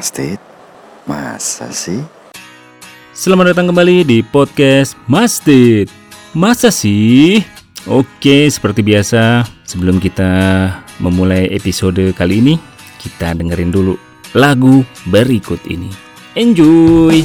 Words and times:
Mastit? 0.00 0.40
Masa 1.04 1.68
sih? 1.76 2.00
Selamat 3.12 3.52
datang 3.52 3.68
kembali 3.68 4.00
di 4.08 4.24
podcast 4.24 4.96
Mastit. 5.04 5.92
Masa 6.32 6.72
sih? 6.72 7.44
Oke, 7.84 8.48
seperti 8.48 8.80
biasa, 8.80 9.44
sebelum 9.68 10.00
kita 10.00 10.32
memulai 11.04 11.52
episode 11.52 12.16
kali 12.16 12.40
ini, 12.40 12.56
kita 12.96 13.36
dengerin 13.36 13.68
dulu 13.68 14.00
lagu 14.32 14.88
berikut 15.12 15.60
ini. 15.68 15.92
Enjoy! 16.32 17.20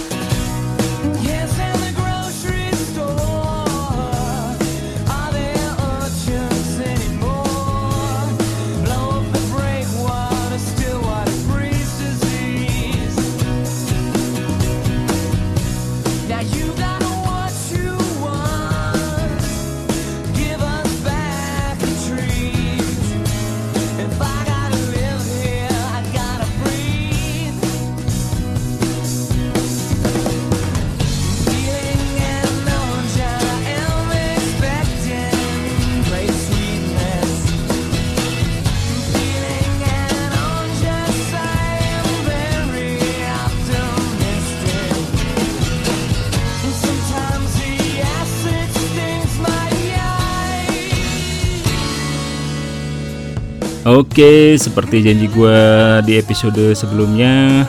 Oke, 53.96 54.60
seperti 54.60 55.08
janji 55.08 55.32
gue 55.32 55.60
di 56.04 56.20
episode 56.20 56.76
sebelumnya, 56.76 57.64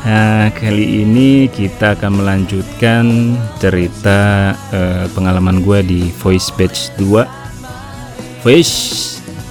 Nah, 0.00 0.48
kali 0.54 1.02
ini 1.02 1.50
kita 1.50 1.98
akan 1.98 2.22
melanjutkan 2.22 3.34
cerita 3.58 4.54
eh, 4.70 5.10
pengalaman 5.10 5.60
gue 5.66 5.78
di 5.82 6.00
Voice 6.22 6.54
Batch 6.54 6.94
2 7.02 8.46
Voice 8.46 8.74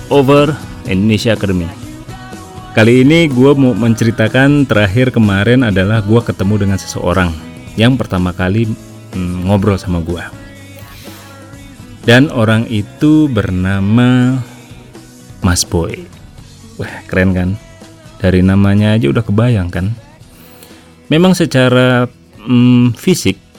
Over 0.07 0.55
Indonesia 0.87 1.35
Academy. 1.35 1.67
Kali 2.71 3.03
ini 3.03 3.27
gue 3.27 3.51
mau 3.59 3.75
menceritakan 3.75 4.65
terakhir 4.71 5.11
kemarin 5.11 5.67
adalah 5.67 5.99
gue 5.99 6.21
ketemu 6.23 6.55
dengan 6.63 6.77
seseorang 6.79 7.35
yang 7.75 7.99
pertama 7.99 8.31
kali 8.31 8.71
mm, 9.13 9.51
ngobrol 9.51 9.75
sama 9.75 9.99
gue 9.99 10.23
Dan 12.07 12.31
orang 12.31 12.65
itu 12.71 13.27
bernama 13.29 14.39
Mas 15.45 15.67
Boy 15.67 16.07
Wah 16.79 17.03
keren 17.07 17.35
kan 17.35 17.49
Dari 18.19 18.43
namanya 18.43 18.95
aja 18.95 19.11
udah 19.11 19.23
kebayang 19.23 19.71
kan 19.71 19.95
memang 21.09 21.33
secara 21.33 22.05
mm, 22.45 22.93
fisik 22.95 23.49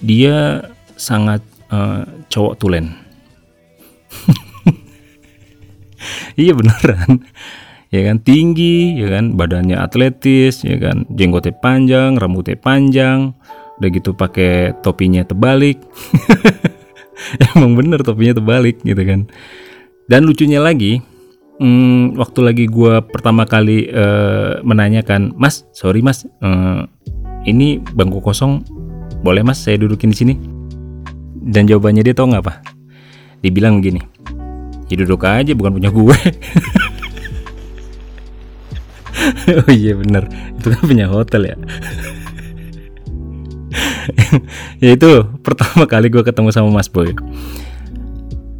dia 0.00 0.64
sangat 0.96 1.44
eh, 1.72 2.04
cowok 2.28 2.54
tulen. 2.56 2.96
iya 6.40 6.52
beneran. 6.56 7.24
Ya 7.90 8.06
kan 8.06 8.22
tinggi, 8.22 9.02
ya 9.02 9.10
kan 9.10 9.34
badannya 9.34 9.74
atletis, 9.74 10.62
ya 10.62 10.78
kan 10.78 11.10
jenggotnya 11.10 11.58
panjang, 11.58 12.14
rambutnya 12.14 12.54
panjang, 12.54 13.34
udah 13.82 13.88
gitu 13.90 14.14
pakai 14.14 14.78
topinya 14.78 15.26
terbalik. 15.26 15.82
Emang 17.52 17.74
bener 17.74 18.06
topinya 18.06 18.38
terbalik 18.38 18.78
gitu 18.86 19.02
kan. 19.02 19.26
Dan 20.10 20.26
lucunya 20.26 20.58
lagi, 20.58 20.98
Hmm, 21.60 22.16
waktu 22.16 22.40
lagi 22.40 22.64
gua 22.72 23.04
pertama 23.04 23.44
kali 23.44 23.84
eh, 23.84 24.64
menanyakan, 24.64 25.36
Mas, 25.36 25.68
sorry 25.76 26.00
Mas, 26.00 26.24
eh, 26.24 26.80
ini 27.44 27.84
bangku 27.92 28.24
kosong, 28.24 28.64
boleh 29.20 29.44
Mas 29.44 29.60
saya 29.60 29.76
dudukin 29.76 30.08
di 30.08 30.16
sini? 30.16 30.40
Dan 31.36 31.68
jawabannya 31.68 32.00
dia 32.00 32.16
tau 32.16 32.32
nggak 32.32 32.44
apa? 32.48 32.64
Dibilang 33.44 33.84
gini, 33.84 34.00
ya 34.88 34.96
duduk 35.04 35.28
aja, 35.28 35.52
bukan 35.52 35.76
punya 35.76 35.92
gue. 35.92 36.16
oh 39.60 39.68
iya 39.68 40.00
bener, 40.00 40.24
itu 40.56 40.66
kan 40.72 40.80
punya 40.80 41.12
hotel 41.12 41.44
ya. 41.44 41.60
ya 44.88 44.96
itu 44.96 45.28
pertama 45.44 45.84
kali 45.84 46.08
gue 46.08 46.24
ketemu 46.24 46.56
sama 46.56 46.72
Mas 46.72 46.88
Boy. 46.88 47.12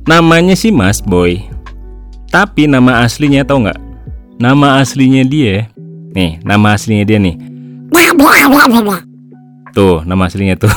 Namanya 0.09 0.57
sih 0.57 0.73
Mas 0.73 1.05
Boy, 1.05 1.45
tapi 2.33 2.65
nama 2.71 3.05
aslinya 3.05 3.45
tau 3.45 3.61
nggak? 3.61 3.77
Nama 4.41 4.81
aslinya 4.81 5.21
dia, 5.27 5.69
nih, 6.17 6.41
nama 6.41 6.73
aslinya 6.73 7.05
dia 7.05 7.19
nih. 7.21 7.37
Tuh, 9.75 10.03
nama 10.09 10.27
aslinya 10.27 10.57
tuh. 10.57 10.71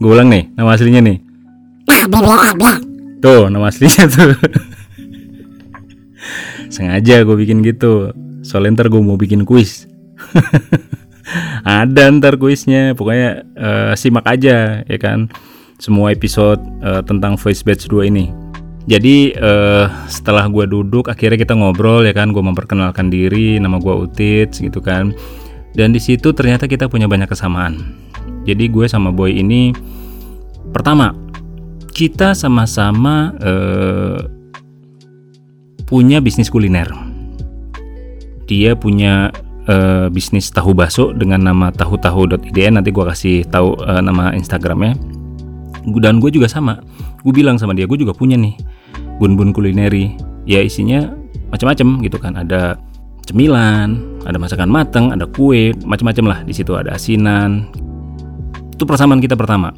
Gue 0.00 0.10
ulang 0.14 0.30
nih, 0.30 0.46
nama 0.54 0.78
aslinya 0.78 1.02
nih. 1.02 1.18
Tuh, 3.18 3.50
nama 3.50 3.66
aslinya 3.66 4.06
tuh. 4.06 4.30
Sengaja 6.74 7.26
gue 7.26 7.34
bikin 7.34 7.66
gitu. 7.66 8.14
Soalnya 8.46 8.78
ntar 8.78 8.94
gue 8.94 9.02
mau 9.02 9.18
bikin 9.18 9.42
kuis. 9.42 9.90
Ada 11.66 12.14
ntar 12.14 12.38
kuisnya, 12.38 12.94
pokoknya 12.94 13.42
eh, 13.58 13.92
simak 13.98 14.22
aja 14.30 14.86
ya 14.86 14.98
kan. 15.02 15.26
Semua 15.78 16.10
episode 16.10 16.58
eh, 16.82 17.02
tentang 17.06 17.38
Voice 17.38 17.62
Batch 17.62 17.86
2 17.86 18.10
ini. 18.10 18.34
Jadi 18.90 19.30
eh, 19.30 19.86
setelah 20.10 20.50
gue 20.50 20.66
duduk, 20.66 21.06
akhirnya 21.06 21.38
kita 21.38 21.54
ngobrol 21.54 22.02
ya 22.02 22.10
kan, 22.10 22.34
gue 22.34 22.42
memperkenalkan 22.42 23.14
diri, 23.14 23.62
nama 23.62 23.78
gue 23.78 23.94
Utit 23.94 24.58
gitu 24.58 24.82
kan. 24.82 25.14
Dan 25.78 25.94
di 25.94 26.00
situ 26.02 26.34
ternyata 26.34 26.66
kita 26.66 26.90
punya 26.90 27.06
banyak 27.06 27.30
kesamaan. 27.30 27.94
Jadi 28.42 28.66
gue 28.66 28.90
sama 28.90 29.14
Boy 29.14 29.38
ini, 29.38 29.70
pertama 30.74 31.14
kita 31.94 32.34
sama-sama 32.34 33.34
eh, 33.38 34.18
punya 35.86 36.18
bisnis 36.18 36.50
kuliner. 36.50 36.90
Dia 38.48 38.72
punya 38.74 39.30
eh, 39.68 40.08
bisnis 40.08 40.48
tahu 40.48 40.72
bakso 40.72 41.12
dengan 41.12 41.44
nama 41.44 41.68
tahu-tahu.idn. 41.70 42.80
Nanti 42.80 42.90
gue 42.90 43.04
kasih 43.04 43.46
tahu 43.46 43.76
eh, 43.84 44.02
nama 44.02 44.32
Instagramnya. 44.34 45.17
Dan 45.96 46.20
gue 46.20 46.28
juga 46.28 46.46
sama. 46.50 46.80
Gue 47.24 47.32
bilang 47.32 47.56
sama 47.56 47.72
dia, 47.72 47.88
gue 47.88 47.98
juga 47.98 48.12
punya 48.12 48.36
nih 48.36 48.54
bun-bun 49.18 49.50
kulineri. 49.50 50.14
Ya 50.44 50.60
isinya 50.60 51.12
macam-macam 51.48 52.04
gitu 52.04 52.16
kan. 52.20 52.36
Ada 52.36 52.76
cemilan 53.28 54.00
ada 54.24 54.40
masakan 54.40 54.72
mateng 54.72 55.12
ada 55.12 55.28
kue 55.28 55.76
macam-macam 55.84 56.24
lah. 56.32 56.38
Di 56.44 56.56
situ 56.56 56.72
ada 56.76 56.96
asinan. 56.96 57.68
Itu 58.72 58.88
persamaan 58.88 59.20
kita 59.20 59.36
pertama. 59.36 59.72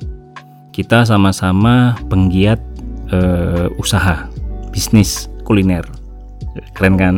Kita 0.70 1.02
sama-sama 1.02 1.98
penggiat 2.06 2.62
eh, 3.10 3.66
usaha 3.78 4.30
bisnis 4.70 5.26
kuliner. 5.42 5.82
Keren 6.78 6.94
kan? 6.94 7.16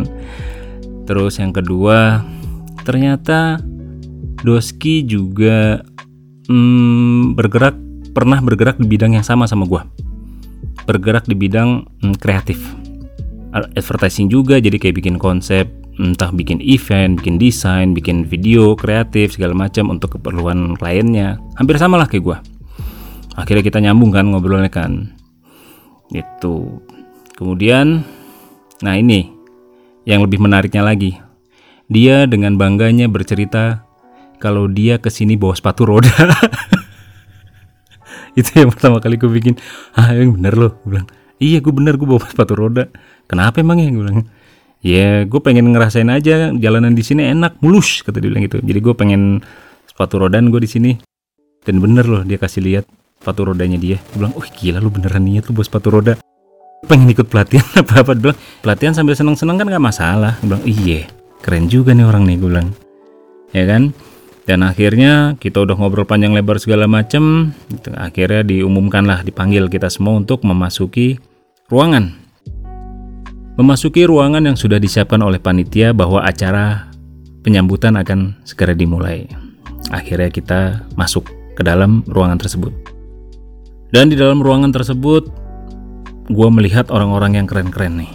Terus 1.05 1.37
yang 1.37 1.53
kedua 1.53 2.25
ternyata 2.83 3.61
Doski 4.43 5.07
juga 5.07 5.79
hmm, 6.51 7.39
bergerak 7.39 7.79
pernah 8.13 8.39
bergerak 8.39 8.77
di 8.77 8.87
bidang 8.87 9.17
yang 9.17 9.25
sama 9.25 9.49
sama 9.49 9.65
gua. 9.65 9.89
Bergerak 10.85 11.25
di 11.25 11.35
bidang 11.37 11.89
mm, 12.05 12.21
kreatif. 12.21 12.61
Advertising 13.53 14.33
juga 14.33 14.57
jadi 14.57 14.81
kayak 14.81 14.97
bikin 14.97 15.17
konsep 15.21 15.69
entah 16.01 16.33
bikin 16.33 16.57
event 16.65 17.21
bikin 17.21 17.37
desain 17.37 17.93
bikin 17.93 18.25
video 18.25 18.73
kreatif 18.73 19.37
segala 19.37 19.53
macam 19.53 19.93
untuk 19.93 20.17
keperluan 20.17 20.77
kliennya. 20.81 21.37
Hampir 21.61 21.77
sama 21.77 22.01
lah 22.01 22.09
kayak 22.09 22.25
gua. 22.25 22.39
Akhirnya 23.37 23.65
kita 23.65 23.81
nyambung 23.81 24.13
kan 24.13 24.29
ngobrolnya 24.29 24.73
kan. 24.73 25.13
Itu 26.13 26.81
kemudian 27.37 28.05
nah 28.81 28.97
ini 28.97 29.29
yang 30.09 30.25
lebih 30.25 30.41
menariknya 30.41 30.85
lagi. 30.85 31.17
Dia 31.93 32.25
dengan 32.25 32.57
bangganya 32.57 33.05
bercerita 33.05 33.85
kalau 34.41 34.67
dia 34.67 34.97
ke 34.97 35.13
sini 35.13 35.37
bawa 35.37 35.53
sepatu 35.53 35.85
roda 35.85 36.09
itu 38.41 38.51
yang 38.57 38.71
pertama 38.73 38.99
kali 38.99 39.21
gue 39.21 39.29
bikin. 39.29 39.55
Ah 39.97 40.13
yang 40.17 40.37
bener 40.37 40.55
loh 40.57 40.73
gue 40.85 40.97
bilang. 40.97 41.09
Iya 41.43 41.59
gue 41.59 41.73
bener 41.75 41.95
gue 41.99 42.09
bawa 42.09 42.23
sepatu 42.25 42.55
roda. 42.57 42.89
Kenapa 43.29 43.61
emang 43.61 43.83
ya? 43.83 43.89
gue 43.91 44.03
bilang. 44.03 44.21
Ya 44.83 45.23
gue 45.29 45.41
pengen 45.43 45.71
ngerasain 45.71 46.11
aja 46.11 46.51
jalanan 46.55 46.97
di 46.97 47.05
sini 47.07 47.31
enak 47.31 47.63
mulus 47.63 48.03
kata 48.03 48.19
dia 48.19 48.31
bilang 48.33 48.45
gitu. 48.47 48.59
Jadi 48.63 48.79
gue 48.83 48.95
pengen 48.97 49.43
sepatu 49.87 50.23
rodaan 50.23 50.49
gue 50.51 50.61
di 50.63 50.71
sini. 50.71 50.93
Dan 51.63 51.79
bener 51.79 52.09
loh 52.09 52.23
dia 52.27 52.41
kasih 52.41 52.63
lihat 52.65 52.85
sepatu 53.21 53.47
rodanya 53.53 53.79
dia. 53.79 54.01
Gue 54.15 54.27
bilang 54.27 54.35
oh 54.35 54.43
gila 54.43 54.83
lu 54.83 54.91
beneran 54.91 55.23
niat 55.23 55.47
lu 55.47 55.55
bawa 55.55 55.67
sepatu 55.67 55.89
roda. 55.93 56.15
Pengen 56.83 57.15
ikut 57.15 57.31
pelatihan 57.31 57.69
apa 57.83 58.03
apa 58.03 58.13
bilang 58.19 58.39
pelatihan 58.65 58.95
sambil 58.97 59.15
seneng 59.15 59.39
seneng 59.39 59.61
kan 59.61 59.67
nggak 59.71 59.85
masalah. 59.85 60.35
Gue 60.43 60.57
bilang 60.57 60.65
iya 60.67 61.07
keren 61.43 61.67
juga 61.67 61.95
nih 61.95 62.07
orang 62.07 62.27
nih 62.27 62.37
gue 62.39 62.49
bilang. 62.51 62.69
Ya 63.53 63.69
kan 63.69 63.95
dan 64.43 64.67
akhirnya 64.67 65.39
kita 65.39 65.63
udah 65.63 65.79
ngobrol 65.79 66.03
panjang 66.03 66.35
lebar 66.35 66.59
segala 66.59 66.91
macem 66.91 67.55
gitu. 67.71 67.95
akhirnya 67.95 68.43
diumumkanlah 68.43 69.23
dipanggil 69.23 69.71
kita 69.71 69.87
semua 69.87 70.19
untuk 70.19 70.43
memasuki 70.43 71.23
ruangan. 71.71 72.19
Memasuki 73.55 74.03
ruangan 74.09 74.43
yang 74.43 74.57
sudah 74.59 74.83
disiapkan 74.83 75.21
oleh 75.23 75.39
panitia 75.39 75.95
bahwa 75.95 76.25
acara 76.25 76.91
penyambutan 77.47 77.95
akan 78.01 78.35
segera 78.43 78.73
dimulai. 78.75 79.29
Akhirnya 79.93 80.33
kita 80.33 80.89
masuk 80.97 81.29
ke 81.55 81.63
dalam 81.63 82.03
ruangan 82.09 82.41
tersebut. 82.41 82.73
Dan 83.93 84.09
di 84.09 84.17
dalam 84.17 84.41
ruangan 84.41 84.73
tersebut 84.73 85.29
gue 86.33 86.49
melihat 86.49 86.89
orang-orang 86.89 87.39
yang 87.39 87.47
keren-keren 87.47 88.01
nih. 88.03 88.13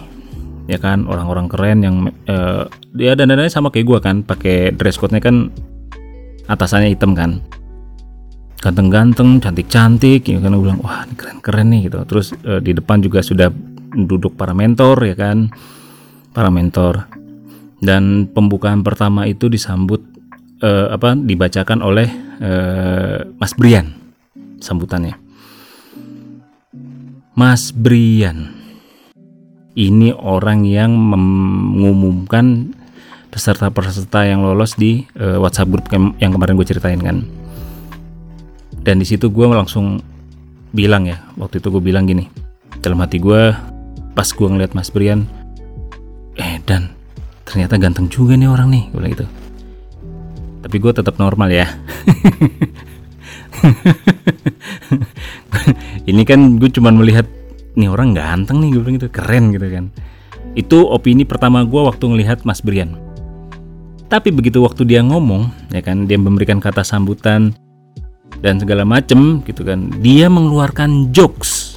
Ya 0.68 0.76
kan? 0.76 1.06
Orang-orang 1.06 1.46
keren 1.46 1.78
yang 1.86 1.96
eh, 2.26 2.66
dia 2.92 3.14
dandanannya 3.14 3.48
sama 3.48 3.70
kayak 3.70 3.86
gue 3.86 3.98
kan 4.02 4.16
pakai 4.26 4.74
dress 4.74 4.98
code-nya 4.98 5.22
kan 5.22 5.54
atasannya 6.48 6.90
hitam 6.96 7.12
kan. 7.12 7.44
Ganteng-ganteng 8.58 9.38
cantik-cantik 9.38 10.26
ya 10.26 10.42
kan. 10.42 10.50
Gue 10.56 10.64
bilang 10.66 10.82
wah 10.82 11.06
ini 11.06 11.14
keren-keren 11.14 11.68
nih 11.70 11.80
gitu. 11.86 11.98
Terus 12.08 12.34
eh, 12.42 12.60
di 12.64 12.72
depan 12.74 12.98
juga 13.04 13.22
sudah 13.22 13.52
duduk 13.94 14.34
para 14.34 14.56
mentor 14.56 15.04
ya 15.06 15.14
kan. 15.14 15.52
Para 16.34 16.50
mentor. 16.50 17.06
Dan 17.78 18.26
pembukaan 18.34 18.82
pertama 18.82 19.30
itu 19.30 19.46
disambut 19.46 20.02
eh, 20.64 20.88
apa 20.90 21.14
dibacakan 21.14 21.78
oleh 21.84 22.08
eh, 22.42 23.18
Mas 23.38 23.54
Brian 23.54 23.94
sambutannya. 24.58 25.14
Mas 27.38 27.70
Brian 27.70 28.58
ini 29.78 30.10
orang 30.10 30.66
yang 30.66 30.90
mengumumkan 30.98 32.74
peserta-peserta 33.28 34.24
yang 34.24 34.42
lolos 34.44 34.74
di 34.76 35.04
eh, 35.16 35.36
WhatsApp 35.36 35.70
grup 35.70 35.86
yang 35.92 36.32
kemarin 36.32 36.56
gue 36.56 36.66
ceritain 36.66 37.00
kan. 37.00 37.24
Dan 38.78 38.98
di 39.02 39.06
situ 39.06 39.28
gue 39.28 39.44
langsung 39.48 40.00
bilang 40.72 41.04
ya, 41.08 41.20
waktu 41.36 41.60
itu 41.60 41.68
gue 41.72 41.82
bilang 41.82 42.08
gini, 42.08 42.28
dalam 42.80 43.00
hati 43.04 43.20
gue 43.20 43.52
pas 44.16 44.28
gue 44.28 44.48
ngeliat 44.48 44.72
Mas 44.72 44.88
Brian, 44.90 45.28
eh 46.40 46.58
dan 46.64 46.92
ternyata 47.44 47.76
ganteng 47.76 48.08
juga 48.08 48.36
nih 48.36 48.48
orang 48.48 48.68
nih, 48.72 48.84
gue 48.92 48.98
bilang 49.00 49.12
gitu. 49.12 49.26
Tapi 50.64 50.76
gue 50.80 50.92
tetap 50.92 51.16
normal 51.20 51.48
ya. 51.52 51.68
ini 56.10 56.22
kan 56.24 56.56
gue 56.56 56.70
cuman 56.72 56.96
melihat 56.96 57.26
nih 57.78 57.88
orang 57.90 58.14
ganteng 58.16 58.58
nih 58.62 58.74
gue 58.74 58.82
bilang 58.82 58.96
gitu 58.98 59.10
keren 59.10 59.54
gitu 59.54 59.66
kan 59.70 59.90
itu 60.58 60.78
opini 60.88 61.22
pertama 61.22 61.62
gue 61.62 61.78
waktu 61.78 62.04
ngelihat 62.10 62.42
Mas 62.42 62.58
Brian 62.64 62.96
tapi 64.08 64.32
begitu 64.32 64.64
waktu 64.64 64.88
dia 64.88 65.04
ngomong 65.04 65.52
ya 65.68 65.84
kan 65.84 66.08
dia 66.08 66.16
memberikan 66.16 66.64
kata 66.64 66.80
sambutan 66.80 67.52
dan 68.40 68.56
segala 68.56 68.88
macem 68.88 69.44
gitu 69.44 69.68
kan 69.68 69.92
dia 70.00 70.32
mengeluarkan 70.32 71.12
jokes. 71.12 71.76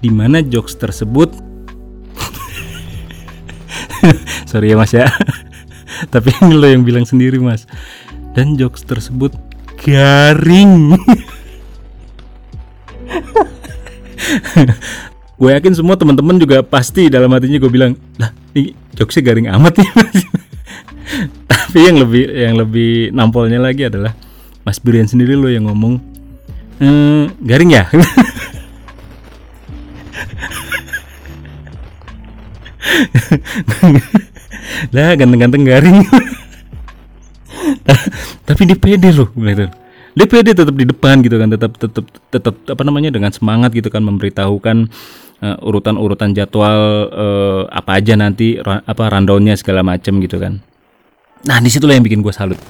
Di 0.00 0.08
mana 0.12 0.40
jokes 0.44 0.76
tersebut? 0.80 1.32
Sorry 4.50 4.72
ya 4.72 4.76
mas 4.80 4.96
ya. 4.96 5.12
Tapi 6.12 6.32
ini 6.44 6.54
lo 6.56 6.66
yang 6.68 6.84
bilang 6.84 7.04
sendiri 7.04 7.38
mas. 7.40 7.66
Dan 8.32 8.56
jokes 8.56 8.84
tersebut 8.84 9.32
garing. 9.84 10.96
Gue 15.34 15.50
yakin 15.52 15.74
semua 15.76 16.00
teman-teman 16.00 16.40
juga 16.40 16.64
pasti 16.64 17.12
dalam 17.12 17.28
hatinya 17.34 17.58
gue 17.58 17.68
bilang 17.68 17.98
lah 18.16 18.30
ini 18.54 18.70
jokesnya 18.94 19.26
garing 19.26 19.50
amat 19.50 19.82
nih 19.82 19.90
tapi 21.50 21.78
yang 21.84 21.98
lebih 22.00 22.24
yang 22.30 22.56
lebih 22.58 23.12
nampolnya 23.12 23.60
lagi 23.60 23.84
adalah 23.86 24.14
Mas 24.64 24.80
Brian 24.80 25.08
sendiri 25.08 25.36
lo 25.36 25.48
yang 25.52 25.64
ngomong 25.68 26.00
"Eh, 26.80 27.28
garing 27.44 27.70
ya? 27.70 27.84
Lah 34.94 35.18
ganteng-ganteng 35.18 35.66
garing. 35.66 36.06
Tapi 38.48 38.62
dia 38.68 38.78
pede 38.78 39.10
loh 39.10 39.26
gitu 39.34 39.66
dia 40.14 40.30
pede 40.30 40.54
tetap 40.54 40.74
di 40.78 40.86
depan 40.86 41.26
gitu 41.26 41.42
kan 41.42 41.50
tetap 41.50 41.74
tetap 41.74 42.06
tetap 42.30 42.54
apa 42.70 42.82
namanya 42.86 43.10
dengan 43.10 43.34
semangat 43.34 43.74
gitu 43.74 43.90
kan 43.90 44.06
memberitahukan 44.06 44.86
eh, 45.42 45.66
urutan-urutan 45.66 46.38
jadwal 46.38 47.10
eh, 47.10 47.62
apa 47.66 47.98
aja 47.98 48.14
nanti 48.14 48.54
apa 48.62 49.10
rundownnya 49.10 49.58
segala 49.58 49.82
macem 49.82 50.22
gitu 50.22 50.38
kan 50.38 50.62
nah 51.44 51.60
di 51.60 51.68
situlah 51.68 51.96
yang 51.96 52.04
bikin 52.04 52.20
gue 52.24 52.32
salut. 52.32 52.60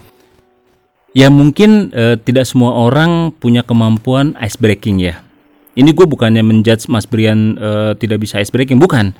Ya 1.14 1.30
mungkin 1.30 1.94
eh, 1.94 2.18
tidak 2.18 2.50
semua 2.50 2.74
orang 2.74 3.30
punya 3.38 3.62
kemampuan 3.62 4.34
ice 4.42 4.58
breaking 4.58 4.98
ya. 4.98 5.22
Ini 5.74 5.90
gue 5.94 6.06
bukannya 6.06 6.42
menjudge 6.42 6.90
Mas 6.90 7.06
Brian 7.06 7.54
eh, 7.54 7.92
tidak 7.98 8.22
bisa 8.22 8.42
ice 8.42 8.50
breaking 8.50 8.82
bukan. 8.82 9.14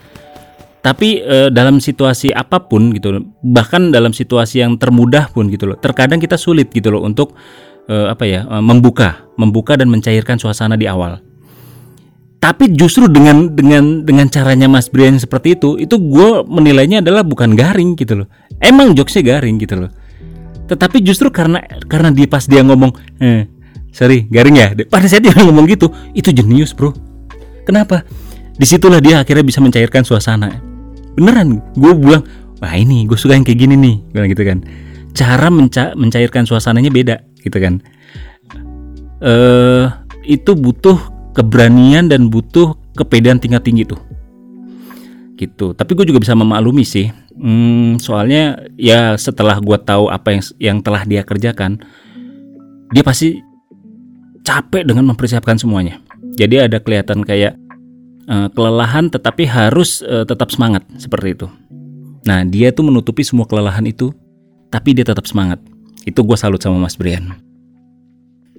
Tapi 0.85 1.25
eh, 1.25 1.49
dalam 1.49 1.81
situasi 1.81 2.35
apa 2.35 2.61
pun 2.67 2.93
gitu 2.93 3.15
loh, 3.17 3.23
bahkan 3.41 3.89
dalam 3.89 4.13
situasi 4.13 4.61
yang 4.61 4.77
termudah 4.77 5.33
pun 5.33 5.49
gitu 5.49 5.71
loh 5.71 5.81
terkadang 5.81 6.21
kita 6.21 6.37
sulit 6.37 6.69
gitu 6.75 6.93
loh 6.93 7.01
untuk 7.07 7.33
eh, 7.89 8.07
apa 8.13 8.25
ya 8.29 8.45
eh, 8.45 8.61
membuka 8.61 9.25
membuka 9.41 9.81
dan 9.81 9.89
mencairkan 9.89 10.37
suasana 10.37 10.77
di 10.77 10.85
awal. 10.85 11.23
Tapi 12.37 12.77
justru 12.77 13.09
dengan 13.09 13.57
dengan 13.57 14.05
dengan 14.05 14.29
caranya 14.29 14.69
Mas 14.69 14.93
Brian 14.93 15.17
seperti 15.17 15.57
itu 15.57 15.81
itu 15.81 15.97
gue 15.97 16.45
menilainya 16.45 17.01
adalah 17.01 17.25
bukan 17.25 17.57
garing 17.57 17.97
gitu 17.97 18.21
loh 18.21 18.29
emang 18.65 18.97
jokesnya 18.97 19.37
garing 19.37 19.61
gitu 19.61 19.77
loh. 19.85 19.91
Tetapi 20.65 21.05
justru 21.05 21.29
karena 21.29 21.61
karena 21.85 22.09
dia 22.09 22.25
pas 22.25 22.49
dia 22.49 22.65
ngomong 22.65 22.97
eh 23.21 23.45
sorry 23.93 24.25
garing 24.33 24.57
ya. 24.57 24.73
Pada 24.89 25.05
saat 25.05 25.21
dia 25.21 25.37
ngomong 25.37 25.69
gitu 25.69 25.93
itu 26.17 26.33
jenius 26.33 26.73
bro. 26.73 26.97
Kenapa? 27.69 28.03
Di 28.57 28.65
situlah 28.65 29.05
dia 29.05 29.21
akhirnya 29.21 29.45
bisa 29.45 29.61
mencairkan 29.61 30.03
suasana. 30.03 30.49
Beneran 31.15 31.61
gue 31.77 31.93
bilang 31.93 32.25
wah 32.65 32.75
ini 32.75 33.05
gue 33.05 33.19
suka 33.21 33.37
yang 33.37 33.45
kayak 33.45 33.61
gini 33.61 33.77
nih. 33.77 33.97
Gue 34.09 34.17
bilang 34.17 34.31
gitu 34.33 34.45
kan. 34.49 34.59
Cara 35.15 35.47
menca- 35.53 35.95
mencairkan 35.95 36.49
suasananya 36.49 36.89
beda 36.89 37.17
gitu 37.45 37.61
kan. 37.61 37.85
Eh 39.21 39.87
itu 40.25 40.57
butuh 40.57 40.97
keberanian 41.37 42.09
dan 42.09 42.33
butuh 42.33 42.73
kepedean 42.97 43.37
tingkat 43.37 43.67
tinggi 43.67 43.85
tuh 43.85 43.99
gitu. 45.35 45.75
Tapi 45.75 45.91
gue 45.95 46.07
juga 46.09 46.23
bisa 46.23 46.35
memaklumi 46.35 46.87
sih. 46.87 47.11
Hmm, 47.35 47.99
soalnya 47.99 48.63
ya 48.79 49.19
setelah 49.19 49.59
gue 49.59 49.79
tahu 49.83 50.07
apa 50.07 50.39
yang 50.39 50.43
yang 50.63 50.79
telah 50.79 51.03
dia 51.03 51.27
kerjakan 51.27 51.83
dia 52.95 53.03
pasti 53.03 53.43
capek 54.47 54.87
dengan 54.87 55.11
mempersiapkan 55.11 55.59
semuanya. 55.59 55.99
Jadi 56.39 56.63
ada 56.63 56.79
kelihatan 56.79 57.27
kayak 57.27 57.59
eh, 58.31 58.49
kelelahan 58.55 59.11
tetapi 59.11 59.51
harus 59.51 59.99
eh, 60.07 60.23
tetap 60.23 60.55
semangat 60.55 60.87
seperti 60.95 61.35
itu. 61.35 61.47
Nah 62.25 62.47
dia 62.47 62.71
tuh 62.71 62.87
menutupi 62.87 63.27
semua 63.27 63.51
kelelahan 63.51 63.85
itu 63.85 64.15
tapi 64.71 64.95
dia 64.95 65.03
tetap 65.03 65.27
semangat. 65.27 65.59
Itu 66.07 66.23
gue 66.23 66.37
salut 66.39 66.63
sama 66.63 66.79
Mas 66.79 66.95
Brian. 66.95 67.35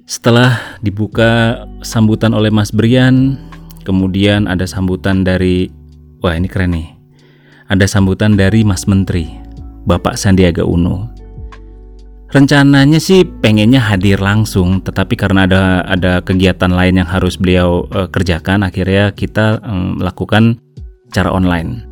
Setelah 0.06 0.78
dibuka 0.84 1.64
sambutan 1.82 2.30
oleh 2.30 2.50
Mas 2.52 2.70
Brian, 2.70 3.34
kemudian 3.82 4.46
ada 4.46 4.62
sambutan 4.62 5.26
dari 5.26 5.66
wah 6.20 6.34
ini 6.36 6.48
keren 6.48 6.76
nih. 6.76 6.88
Ada 7.66 7.86
sambutan 7.90 8.38
dari 8.38 8.62
Mas 8.62 8.86
Menteri, 8.86 9.26
Bapak 9.84 10.14
Sandiaga 10.14 10.62
Uno. 10.62 11.10
Rencananya 12.30 12.98
sih 12.98 13.22
pengennya 13.22 13.78
hadir 13.78 14.18
langsung, 14.18 14.82
tetapi 14.82 15.14
karena 15.14 15.46
ada 15.46 15.86
ada 15.86 16.12
kegiatan 16.22 16.70
lain 16.70 17.02
yang 17.02 17.08
harus 17.08 17.38
beliau 17.38 17.86
eh, 17.94 18.08
kerjakan, 18.10 18.66
akhirnya 18.66 19.14
kita 19.14 19.62
em, 19.62 19.98
melakukan 20.02 20.58
cara 21.14 21.30
online. 21.30 21.86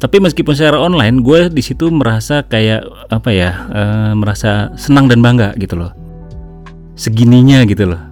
Tapi 0.00 0.16
meskipun 0.20 0.56
secara 0.56 0.80
online, 0.80 1.20
gue 1.20 1.52
di 1.52 1.60
situ 1.60 1.92
merasa 1.92 2.44
kayak 2.44 2.84
apa 3.12 3.30
ya, 3.32 3.50
eh, 3.72 4.12
merasa 4.16 4.72
senang 4.76 5.08
dan 5.08 5.20
bangga 5.24 5.52
gitu 5.56 5.76
loh 5.80 5.92
segininya 7.00 7.64
gitu 7.64 7.88
loh 7.88 8.02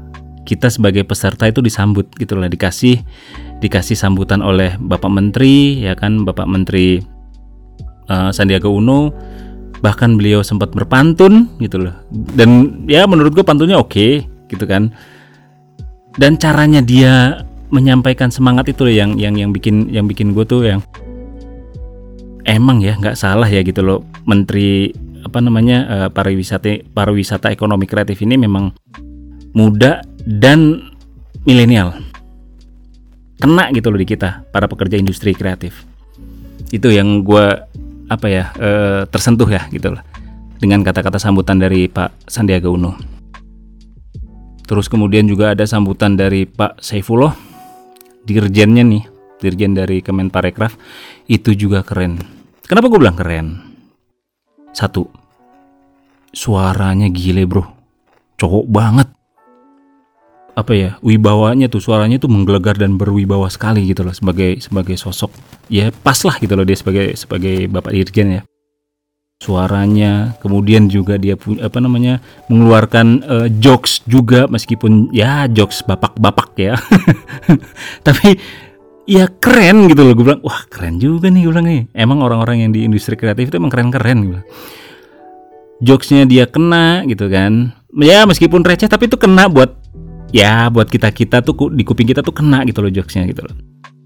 kita 0.49 0.73
sebagai 0.73 1.05
peserta 1.05 1.45
itu 1.45 1.61
disambut 1.61 2.09
gitu 2.17 2.41
loh 2.41 2.49
dikasih 2.49 3.05
dikasih 3.59 3.99
sambutan 3.99 4.38
oleh 4.41 4.79
Bapak 4.79 5.11
Menteri 5.11 5.83
ya 5.83 5.99
kan 5.99 6.23
Bapak 6.23 6.47
Menteri 6.47 7.03
eh, 8.09 8.31
Sandiaga 8.31 8.71
Uno. 8.71 9.11
Bahkan 9.79 10.19
beliau 10.19 10.43
sempat 10.43 10.75
berpantun 10.75 11.55
gitu 11.62 11.79
loh. 11.79 11.95
Dan 12.11 12.83
ya 12.91 13.07
menurut 13.07 13.31
gue 13.31 13.47
pantunnya 13.47 13.79
oke 13.79 14.27
gitu 14.50 14.65
kan. 14.67 14.91
Dan 16.19 16.35
caranya 16.35 16.83
dia 16.83 17.47
menyampaikan 17.71 18.27
semangat 18.27 18.67
itu 18.75 18.83
loh 18.83 18.95
yang 18.95 19.15
yang 19.21 19.38
yang 19.38 19.55
bikin 19.55 19.87
yang 19.93 20.11
bikin 20.11 20.35
gue 20.35 20.43
tuh 20.43 20.67
yang 20.67 20.81
emang 22.43 22.83
ya 22.83 22.99
nggak 22.99 23.15
salah 23.15 23.47
ya 23.47 23.62
gitu 23.62 23.87
loh. 23.87 24.03
Menteri 24.27 24.91
apa 25.23 25.38
namanya 25.38 25.79
eh, 25.87 26.09
pariwisata 26.11 26.91
pariwisata 26.91 27.55
ekonomi 27.55 27.87
kreatif 27.87 28.19
ini 28.27 28.35
memang 28.35 28.75
muda 29.55 30.03
dan 30.27 30.91
milenial 31.47 31.95
kena 33.38 33.71
gitu 33.71 33.88
loh 33.95 33.99
di 33.99 34.07
kita 34.07 34.45
para 34.50 34.66
pekerja 34.66 34.99
industri 34.99 35.33
kreatif. 35.33 35.87
Itu 36.75 36.90
yang 36.90 37.23
gue 37.25 37.47
apa 38.11 38.26
ya 38.26 38.45
eh, 38.59 39.02
tersentuh 39.09 39.49
ya 39.49 39.66
gitu 39.71 39.95
loh. 39.95 40.02
Dengan 40.59 40.83
kata-kata 40.83 41.23
sambutan 41.23 41.62
dari 41.62 41.87
Pak 41.87 42.26
Sandiaga 42.26 42.66
Uno. 42.66 42.99
Terus 44.66 44.90
kemudian 44.90 45.25
juga 45.25 45.54
ada 45.54 45.64
sambutan 45.64 46.18
dari 46.18 46.45
Pak 46.45 46.83
Saifullah. 46.83 47.33
Dirjennya 48.26 48.85
nih 48.85 49.07
dirjen 49.38 49.73
dari 49.73 50.02
Kemenparekraf. 50.02 50.75
Itu 51.30 51.54
juga 51.54 51.87
keren. 51.87 52.18
Kenapa 52.66 52.90
gue 52.90 52.99
bilang 53.00 53.16
keren? 53.16 53.47
Satu 54.75 55.09
suaranya 56.35 57.09
gile 57.09 57.49
bro. 57.49 57.64
Cowok 58.38 58.66
banget 58.68 59.09
apa 60.59 60.75
ya 60.75 60.91
wibawanya 61.07 61.71
tuh 61.71 61.79
suaranya 61.79 62.19
tuh 62.19 62.27
menggelegar 62.27 62.75
dan 62.75 62.99
berwibawa 62.99 63.47
sekali 63.47 63.87
gitu 63.87 64.03
loh 64.03 64.11
sebagai 64.11 64.59
sebagai 64.59 64.99
sosok. 64.99 65.31
Ya 65.71 65.95
pas 65.95 66.19
lah 66.27 66.35
gitu 66.43 66.59
loh 66.59 66.67
dia 66.67 66.75
sebagai 66.75 67.15
sebagai 67.15 67.71
bapak 67.71 67.95
dirjen 67.95 68.29
ya. 68.29 68.43
Suaranya 69.38 70.35
kemudian 70.43 70.91
juga 70.91 71.15
dia 71.15 71.38
punya 71.38 71.71
apa 71.71 71.79
namanya 71.79 72.19
mengeluarkan 72.50 73.07
eh, 73.23 73.49
jokes 73.62 74.03
juga 74.11 74.50
meskipun 74.50 75.15
ya 75.15 75.47
jokes 75.47 75.87
bapak-bapak 75.87 76.50
ya. 76.59 76.75
Tapi 78.07 78.35
ya 79.07 79.31
keren 79.38 79.87
gitu 79.87 80.03
loh. 80.03 80.19
Gue 80.19 80.27
bilang 80.35 80.43
wah 80.43 80.67
keren 80.67 80.99
juga 80.99 81.31
nih 81.31 81.47
gue 81.47 81.53
bilang 81.55 81.69
nih. 81.71 81.83
Emang 81.95 82.19
orang-orang 82.19 82.67
yang 82.67 82.75
di 82.75 82.83
industri 82.83 83.15
kreatif 83.15 83.55
itu 83.55 83.62
emang 83.62 83.71
keren-keren 83.71 84.19
gitu 84.27 84.43
jokesnya 85.79 86.27
dia 86.27 86.45
kena 86.47 87.07
gitu 87.07 87.31
kan. 87.31 87.73
Ya 87.99 88.29
meskipun 88.29 88.62
receh 88.62 88.91
tapi 88.91 89.09
itu 89.09 89.17
kena 89.17 89.49
buat 89.49 89.75
ya 90.33 90.69
buat 90.69 90.89
kita 90.89 91.09
kita 91.13 91.41
tuh 91.41 91.73
di 91.73 91.83
kuping 91.85 92.09
kita 92.09 92.21
tuh 92.21 92.35
kena 92.35 92.65
gitu 92.69 92.85
loh 92.85 92.93
jokesnya 92.93 93.25
gitu 93.29 93.45
loh. 93.45 93.57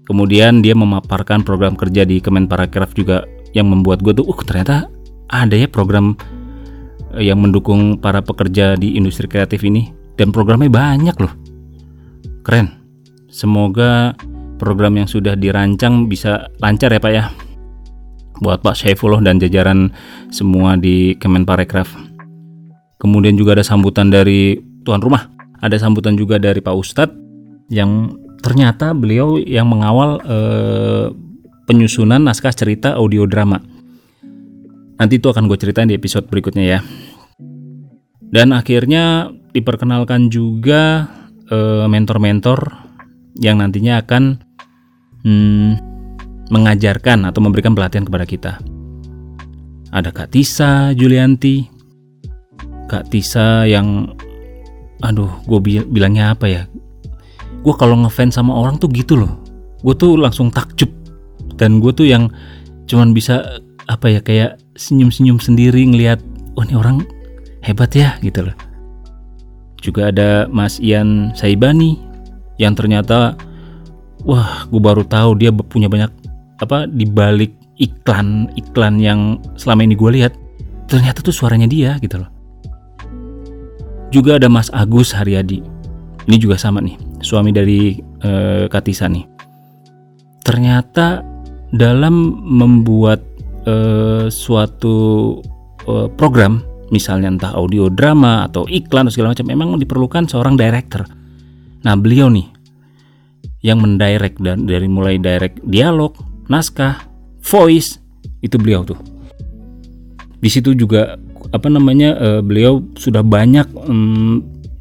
Kemudian 0.03 0.59
dia 0.59 0.75
memaparkan 0.75 1.47
program 1.47 1.79
kerja 1.79 2.03
di 2.03 2.19
Kemenparekraf 2.19 2.91
juga 2.91 3.23
yang 3.55 3.71
membuat 3.71 4.03
gue 4.03 4.11
tuh 4.11 4.27
uh 4.27 4.39
ternyata 4.43 4.91
ada 5.31 5.55
ya 5.55 5.71
program 5.71 6.19
eh, 7.15 7.31
yang 7.31 7.39
mendukung 7.39 7.95
para 8.03 8.19
pekerja 8.19 8.75
di 8.75 8.99
industri 8.99 9.31
kreatif 9.31 9.63
ini. 9.63 9.91
Dan 10.13 10.29
programnya 10.29 10.69
banyak 10.69 11.15
loh. 11.17 11.33
Keren. 12.45 12.85
Semoga 13.33 14.13
program 14.61 14.93
yang 15.01 15.09
sudah 15.09 15.33
dirancang 15.33 16.05
bisa 16.05 16.53
lancar 16.61 16.93
ya 16.93 17.01
Pak 17.01 17.11
ya. 17.15 17.33
Buat 18.37 18.61
Pak 18.61 18.77
Syaifullah 18.77 19.25
dan 19.25 19.41
jajaran 19.41 19.89
semua 20.29 20.77
di 20.77 21.17
Kemenparekraf. 21.17 21.89
Kemudian 23.01 23.33
juga 23.33 23.57
ada 23.57 23.65
sambutan 23.65 24.13
dari 24.13 24.61
tuan 24.85 25.01
rumah 25.01 25.33
ada 25.63 25.79
sambutan 25.79 26.19
juga 26.19 26.35
dari 26.35 26.59
Pak 26.59 26.75
Ustadz 26.75 27.15
yang 27.71 28.11
ternyata 28.43 28.91
beliau 28.91 29.39
yang 29.39 29.71
mengawal 29.71 30.19
eh, 30.27 31.07
penyusunan 31.63 32.19
naskah 32.19 32.51
cerita 32.51 32.99
audio 32.99 33.23
drama. 33.23 33.63
Nanti 34.99 35.17
itu 35.17 35.31
akan 35.31 35.47
gue 35.47 35.55
ceritain 35.55 35.87
di 35.87 35.95
episode 35.95 36.27
berikutnya 36.27 36.65
ya. 36.67 36.79
Dan 38.19 38.51
akhirnya 38.51 39.31
diperkenalkan 39.55 40.27
juga 40.27 41.07
eh, 41.47 41.87
mentor-mentor 41.87 42.83
yang 43.39 43.63
nantinya 43.63 44.03
akan 44.03 44.43
hmm, 45.23 45.71
mengajarkan 46.51 47.23
atau 47.23 47.39
memberikan 47.39 47.71
pelatihan 47.71 48.03
kepada 48.03 48.25
kita. 48.27 48.53
Ada 49.95 50.11
Kak 50.11 50.35
Tisa 50.35 50.91
Julianti 50.91 51.69
Kak 52.89 53.09
Tisa 53.09 53.63
yang 53.63 54.11
aduh 55.03 55.29
gue 55.45 55.83
bilangnya 55.83 56.31
apa 56.31 56.47
ya? 56.47 56.61
Gue 57.61 57.75
kalau 57.75 57.99
ngefans 58.03 58.39
sama 58.39 58.55
orang 58.55 58.79
tuh 58.79 58.87
gitu 58.95 59.19
loh. 59.19 59.35
Gue 59.83 59.93
tuh 59.93 60.15
langsung 60.15 60.49
takjub. 60.49 60.89
Dan 61.59 61.83
gue 61.83 61.91
tuh 61.91 62.07
yang 62.07 62.31
cuman 62.87 63.11
bisa 63.11 63.61
apa 63.85 64.07
ya 64.09 64.19
kayak 64.23 64.57
senyum-senyum 64.79 65.37
sendiri 65.37 65.83
ngelihat 65.83 66.23
wah 66.55 66.63
ini 66.63 66.75
orang 66.79 67.03
hebat 67.61 67.91
ya 67.93 68.15
gitu 68.23 68.47
loh. 68.47 68.55
Juga 69.83 70.09
ada 70.09 70.47
Mas 70.47 70.79
Ian 70.79 71.35
Saibani 71.35 71.99
yang 72.57 72.73
ternyata 72.73 73.35
wah 74.23 74.65
gue 74.71 74.81
baru 74.81 75.03
tahu 75.03 75.35
dia 75.35 75.51
punya 75.51 75.91
banyak 75.91 76.09
apa 76.63 76.87
di 76.87 77.03
balik 77.03 77.51
iklan 77.77 78.47
iklan 78.55 79.01
yang 79.01 79.41
selama 79.59 79.83
ini 79.83 79.95
gue 79.99 80.09
lihat 80.15 80.33
ternyata 80.87 81.19
tuh 81.19 81.35
suaranya 81.35 81.67
dia 81.67 81.99
gitu 81.99 82.21
loh 82.21 82.32
juga 84.13 84.37
ada 84.37 84.45
Mas 84.45 84.69
Agus 84.69 85.09
Haryadi. 85.09 85.65
Ini 86.29 86.37
juga 86.37 86.55
sama 86.55 86.79
nih 86.79 86.95
suami 87.25 87.49
dari 87.49 87.97
eh, 88.21 88.69
Katisa 88.69 89.09
nih. 89.09 89.25
Ternyata 90.45 91.25
dalam 91.73 92.45
membuat 92.45 93.25
eh, 93.65 94.29
suatu 94.29 94.95
eh, 95.89 96.07
program 96.13 96.61
misalnya 96.93 97.33
entah 97.33 97.51
audio 97.57 97.89
drama 97.89 98.45
atau 98.45 98.69
iklan 98.69 99.09
atau 99.09 99.13
segala 99.17 99.33
macam 99.33 99.49
memang 99.49 99.81
diperlukan 99.81 100.29
seorang 100.29 100.53
director. 100.53 101.01
Nah 101.81 101.97
beliau 101.97 102.29
nih 102.29 102.45
yang 103.65 103.81
mendirect 103.81 104.37
dan 104.43 104.69
dari 104.69 104.85
mulai 104.85 105.17
direct 105.17 105.57
dialog 105.65 106.13
naskah 106.51 107.01
voice 107.41 107.97
itu 108.45 108.55
beliau 108.61 108.85
tuh. 108.85 108.99
Di 110.43 110.51
situ 110.51 110.75
juga 110.75 111.15
apa 111.53 111.67
namanya 111.69 112.17
eh, 112.17 112.41
beliau 112.41 112.81
sudah 112.97 113.21
banyak 113.21 113.69
mm, 113.69 114.35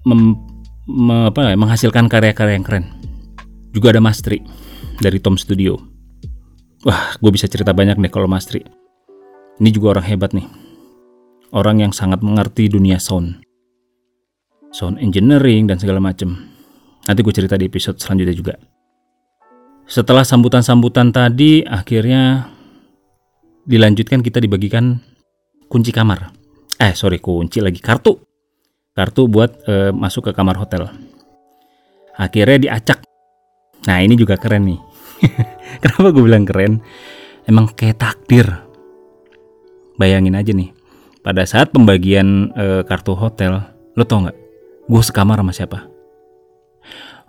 mem- 0.09 0.41
me- 0.89 1.29
apa 1.29 1.53
ya, 1.53 1.57
menghasilkan 1.61 2.09
karya-karya 2.09 2.57
yang 2.57 2.65
keren. 2.65 2.85
Juga 3.77 3.93
ada 3.93 4.01
Mas 4.01 4.25
Tri 4.25 4.41
dari 4.99 5.21
Tom 5.21 5.37
Studio. 5.37 5.77
Wah 6.83 7.15
gue 7.21 7.31
bisa 7.31 7.47
cerita 7.47 7.77
banyak 7.77 8.01
nih 8.01 8.11
kalau 8.11 8.27
Mas 8.27 8.49
Tri 8.49 8.65
ini 9.61 9.69
juga 9.69 10.01
orang 10.01 10.07
hebat 10.09 10.33
nih. 10.33 10.49
Orang 11.53 11.85
yang 11.85 11.93
sangat 11.93 12.25
mengerti 12.25 12.73
dunia 12.73 12.97
sound. 12.97 13.45
Sound 14.73 14.97
engineering 14.97 15.69
dan 15.69 15.77
segala 15.77 16.01
macem. 16.01 16.49
Nanti 17.05 17.21
gue 17.21 17.35
cerita 17.37 17.61
di 17.61 17.69
episode 17.69 18.01
selanjutnya 18.01 18.33
juga. 18.33 18.55
Setelah 19.85 20.25
sambutan-sambutan 20.25 21.13
tadi 21.13 21.61
akhirnya 21.69 22.49
dilanjutkan 23.69 24.25
kita 24.25 24.41
dibagikan 24.41 25.05
kunci 25.69 25.93
kamar 25.93 26.42
eh 26.83 26.93
sorry 26.99 27.23
kunci 27.23 27.63
lagi. 27.63 27.79
Kartu. 27.79 28.19
Kartu 28.93 29.31
buat 29.31 29.63
eh, 29.71 29.95
masuk 29.95 30.31
ke 30.31 30.33
kamar 30.35 30.59
hotel. 30.59 30.91
Akhirnya 32.19 32.59
diacak. 32.59 33.07
Nah 33.87 34.03
ini 34.03 34.19
juga 34.19 34.35
keren 34.35 34.67
nih. 34.67 34.81
Kenapa 35.83 36.11
gue 36.11 36.23
bilang 36.27 36.45
keren? 36.45 36.83
Emang 37.47 37.71
kayak 37.71 38.03
takdir. 38.03 38.47
Bayangin 39.97 40.35
aja 40.35 40.51
nih. 40.51 40.75
Pada 41.23 41.47
saat 41.47 41.71
pembagian 41.71 42.51
eh, 42.59 42.83
kartu 42.83 43.15
hotel 43.15 43.63
lo 43.95 44.03
tau 44.03 44.27
nggak? 44.27 44.39
Gue 44.91 45.03
sekamar 45.07 45.39
sama 45.39 45.55
siapa? 45.55 45.79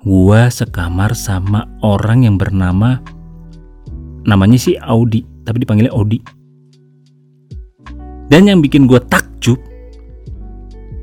Gue 0.04 0.42
sekamar 0.52 1.16
sama 1.16 1.70
orang 1.80 2.28
yang 2.28 2.36
bernama 2.36 3.00
namanya 4.28 4.60
sih 4.60 4.76
Audi 4.82 5.24
tapi 5.46 5.64
dipanggilnya 5.64 5.94
Audi. 5.94 6.20
Dan 8.28 8.50
yang 8.50 8.60
bikin 8.60 8.90
gue 8.90 8.98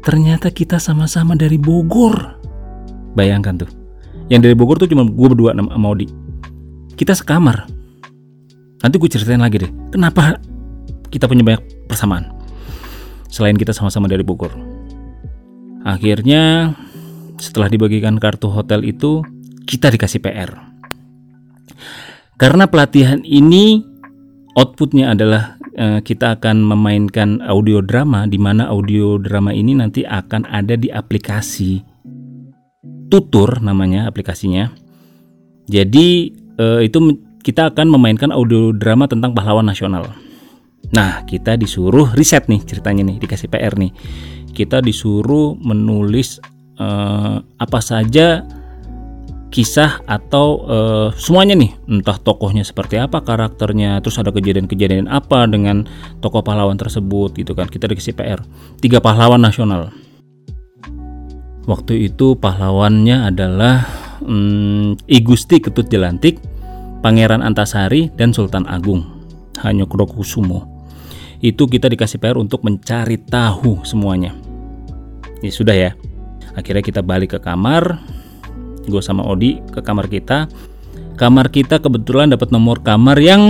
ternyata 0.00 0.48
kita 0.48 0.80
sama-sama 0.80 1.36
dari 1.36 1.60
Bogor. 1.60 2.40
Bayangkan 3.12 3.60
tuh 3.60 3.70
yang 4.32 4.40
dari 4.40 4.56
Bogor 4.56 4.80
tuh 4.80 4.88
cuma 4.88 5.04
gue 5.04 5.28
berdua 5.28 5.52
sama 5.52 5.68
sama 5.76 5.86
Audi. 5.92 6.06
Kita 6.96 7.12
sekamar. 7.12 7.68
Nanti 8.80 8.96
gue 8.96 9.10
ceritain 9.12 9.42
lagi 9.42 9.60
deh 9.60 9.72
kenapa 9.92 10.40
kita 11.12 11.28
punya 11.28 11.44
banyak 11.44 11.60
persamaan 11.84 12.32
selain 13.28 13.60
kita 13.60 13.76
sama-sama 13.76 14.08
dari 14.08 14.24
Bogor. 14.24 14.56
Akhirnya 15.84 16.72
setelah 17.36 17.68
dibagikan 17.68 18.16
kartu 18.16 18.48
hotel 18.48 18.88
itu 18.88 19.20
kita 19.68 19.92
dikasih 19.92 20.20
PR 20.24 20.70
karena 22.40 22.64
pelatihan 22.64 23.20
ini 23.20 23.84
outputnya 24.56 25.12
adalah 25.12 25.59
eh, 25.80 26.00
kita 26.04 26.36
akan 26.36 26.60
memainkan 26.60 27.40
audio 27.40 27.80
drama 27.80 28.28
di 28.28 28.36
mana 28.36 28.68
audio 28.68 29.16
drama 29.16 29.56
ini 29.56 29.72
nanti 29.72 30.04
akan 30.04 30.44
ada 30.44 30.76
di 30.76 30.92
aplikasi 30.92 31.80
tutur 33.08 33.58
namanya 33.64 34.06
aplikasinya. 34.06 34.68
Jadi 35.66 36.08
eh, 36.60 36.80
itu 36.84 36.98
kita 37.40 37.72
akan 37.72 37.96
memainkan 37.96 38.28
audio 38.30 38.76
drama 38.76 39.08
tentang 39.08 39.32
pahlawan 39.32 39.64
nasional. 39.64 40.04
Nah 40.92 41.24
kita 41.24 41.56
disuruh 41.56 42.12
riset 42.12 42.46
nih 42.46 42.60
ceritanya 42.62 43.08
nih 43.08 43.16
dikasih 43.16 43.48
PR 43.48 43.74
nih. 43.80 43.92
Kita 44.52 44.84
disuruh 44.84 45.56
menulis 45.56 46.38
eh, 46.76 47.36
apa 47.40 47.80
saja 47.80 48.44
kisah 49.50 50.02
atau 50.06 50.62
eh, 50.70 51.08
semuanya 51.18 51.58
nih 51.58 51.74
entah 51.90 52.16
tokohnya 52.22 52.62
seperti 52.62 53.02
apa 53.02 53.18
karakternya 53.20 53.98
terus 53.98 54.16
ada 54.22 54.30
kejadian-kejadian 54.30 55.10
apa 55.10 55.50
dengan 55.50 55.84
tokoh 56.22 56.42
pahlawan 56.46 56.78
tersebut 56.78 57.34
gitu 57.34 57.58
kan 57.58 57.66
kita 57.66 57.90
dikasih 57.90 58.14
PR 58.14 58.40
tiga 58.78 59.02
pahlawan 59.02 59.42
nasional 59.42 59.90
waktu 61.66 62.06
itu 62.06 62.38
pahlawannya 62.38 63.26
adalah 63.30 63.86
hmm, 64.24 65.00
I 65.08 65.18
Gusti 65.24 65.58
Ketut 65.60 65.88
Jelantik, 65.88 66.40
Pangeran 67.00 67.40
Antasari, 67.40 68.12
dan 68.14 68.34
Sultan 68.34 68.68
Agung 68.68 69.04
Hanyokrokusumo. 69.60 70.68
Itu 71.40 71.64
kita 71.68 71.88
dikasih 71.88 72.20
PR 72.20 72.36
untuk 72.36 72.60
mencari 72.64 73.16
tahu 73.16 73.84
semuanya. 73.84 74.36
Ya 75.40 75.52
sudah 75.52 75.76
ya. 75.76 75.90
Akhirnya 76.52 76.84
kita 76.84 77.00
balik 77.00 77.36
ke 77.36 77.40
kamar. 77.40 77.96
Gue 78.90 79.00
sama 79.00 79.22
Odi 79.22 79.62
ke 79.70 79.80
kamar 79.80 80.10
kita. 80.10 80.50
Kamar 81.14 81.52
kita 81.52 81.78
kebetulan 81.78 82.32
dapat 82.32 82.50
nomor 82.50 82.82
kamar 82.82 83.20
yang 83.22 83.42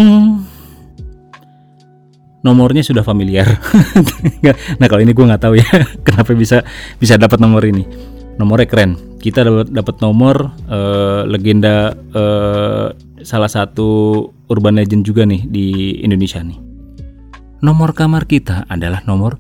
nomornya 2.45 2.85
sudah 2.85 3.05
familiar. 3.05 3.47
nah 4.81 4.87
kalau 4.89 5.01
ini 5.01 5.13
gue 5.13 5.25
nggak 5.25 5.43
tahu 5.43 5.55
ya 5.61 5.69
kenapa 6.07 6.33
bisa 6.37 6.63
bisa 7.01 7.17
dapat 7.17 7.41
nomor 7.41 7.65
ini. 7.65 7.85
Nomornya 8.37 8.69
keren. 8.69 8.97
Kita 9.21 9.45
dapat 9.45 9.69
dapat 9.69 9.97
nomor 10.01 10.37
eh, 10.69 11.23
legenda 11.29 11.93
eh, 11.93 12.87
salah 13.21 13.51
satu 13.53 14.25
urban 14.49 14.81
legend 14.81 15.05
juga 15.05 15.29
nih 15.29 15.45
di 15.45 16.01
Indonesia 16.01 16.41
nih. 16.41 16.57
Nomor 17.61 17.93
kamar 17.93 18.25
kita 18.25 18.65
adalah 18.73 19.05
nomor 19.05 19.37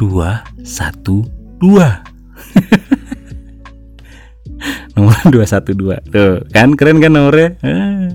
212. 0.00 2.11
nomor 4.94 5.16
212 5.26 6.12
tuh 6.12 6.44
kan? 6.50 6.74
Keren 6.78 6.98
kan 7.02 7.12
nomornya? 7.12 7.58
Ah, 7.62 8.14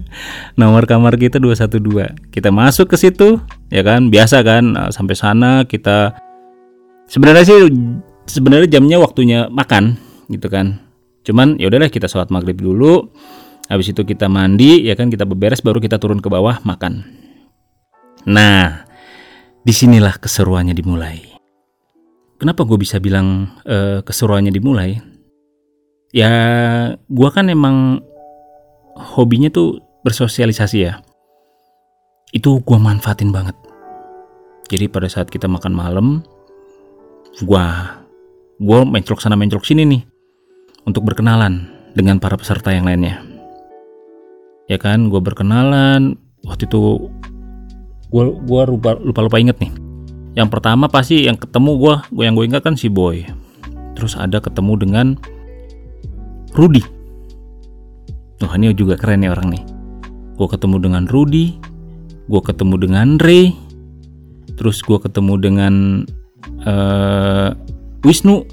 nomor 0.55 0.87
kamar 0.87 1.15
kita 1.19 1.39
212 1.39 2.31
kita 2.31 2.49
masuk 2.49 2.91
ke 2.91 2.97
situ 2.99 3.41
ya 3.71 3.81
kan? 3.83 4.07
Biasa 4.11 4.41
kan 4.43 4.63
Nah, 4.77 4.89
sampai 4.93 5.15
sana 5.17 5.63
kita 5.65 6.13
sebenarnya 7.07 7.43
sih 7.47 7.57
sebenarnya 8.27 8.79
jamnya 8.79 8.97
waktunya 9.01 9.47
makan 9.49 9.97
gitu 10.31 10.47
kan? 10.51 10.79
Cuman 11.23 11.59
ya 11.59 11.67
udahlah 11.67 11.91
kita 11.91 12.07
sholat 12.07 12.31
maghrib 12.31 12.59
dulu. 12.59 13.09
Habis 13.67 13.91
itu 13.91 14.07
kita 14.07 14.31
mandi 14.31 14.87
ya 14.87 14.95
kan? 14.95 15.11
Kita 15.11 15.27
beberes 15.27 15.59
baru 15.59 15.83
kita 15.83 15.99
turun 15.99 16.23
ke 16.23 16.31
bawah 16.31 16.63
makan. 16.63 17.03
Nah 18.27 18.87
di 19.63 19.73
sinilah 19.75 20.15
keseruannya 20.19 20.71
dimulai. 20.71 21.19
Kenapa 22.37 22.63
gue 22.63 22.77
bisa 22.77 23.01
bilang 23.01 23.57
eh, 23.65 23.99
keseruannya 24.05 24.53
dimulai 24.53 25.16
ya 26.17 26.31
gua 27.13 27.29
kan 27.29 27.53
emang 27.53 28.01
hobinya 28.97 29.53
tuh 29.53 29.77
bersosialisasi 30.01 30.77
ya. 30.81 30.97
Itu 32.33 32.65
gua 32.65 32.81
manfaatin 32.81 33.29
banget. 33.29 33.53
Jadi 34.73 34.89
pada 34.89 35.05
saat 35.05 35.29
kita 35.29 35.45
makan 35.45 35.77
malam 35.77 36.25
gua 37.45 38.01
gua 38.57 38.81
menclok 38.81 39.21
sana 39.21 39.37
menclok 39.37 39.61
sini 39.61 39.85
nih 39.85 40.01
untuk 40.89 41.05
berkenalan 41.05 41.69
dengan 41.93 42.17
para 42.17 42.33
peserta 42.33 42.73
yang 42.73 42.89
lainnya. 42.89 43.21
Ya 44.65 44.81
kan 44.81 45.13
gua 45.13 45.21
berkenalan 45.21 46.17
waktu 46.41 46.65
itu 46.65 47.13
gua 48.09 48.33
gua 48.41 48.65
lupa 48.65 48.97
lupa 48.97 49.21
lupa 49.21 49.37
inget 49.37 49.61
nih. 49.61 49.69
Yang 50.33 50.49
pertama 50.49 50.89
pasti 50.89 51.29
yang 51.29 51.37
ketemu 51.37 51.77
gua 51.77 51.95
gua 52.09 52.23
yang 52.25 52.33
gue 52.33 52.45
ingat 52.49 52.65
kan 52.65 52.73
si 52.73 52.89
boy. 52.89 53.21
Terus 53.93 54.13
ada 54.13 54.37
ketemu 54.37 54.73
dengan 54.77 55.07
Rudy. 56.57 56.81
Wah 58.41 58.53
ini 58.57 58.73
juga 58.73 58.97
keren 58.97 59.21
nih 59.21 59.29
orang 59.29 59.53
nih. 59.53 59.63
Gue 60.33 60.47
ketemu 60.49 60.77
dengan 60.81 61.05
Rudy, 61.05 61.53
gue 62.25 62.41
ketemu 62.41 62.75
dengan 62.81 63.07
Ray, 63.21 63.53
terus 64.57 64.81
gue 64.81 64.97
ketemu 64.97 65.33
dengan 65.37 65.73
eh, 66.65 67.49
Wisnu, 68.01 68.45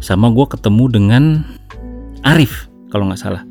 sama 0.00 0.32
gue 0.32 0.46
ketemu 0.48 0.84
dengan 0.88 1.24
Arif 2.24 2.68
kalau 2.88 3.08
nggak 3.08 3.20
salah. 3.20 3.44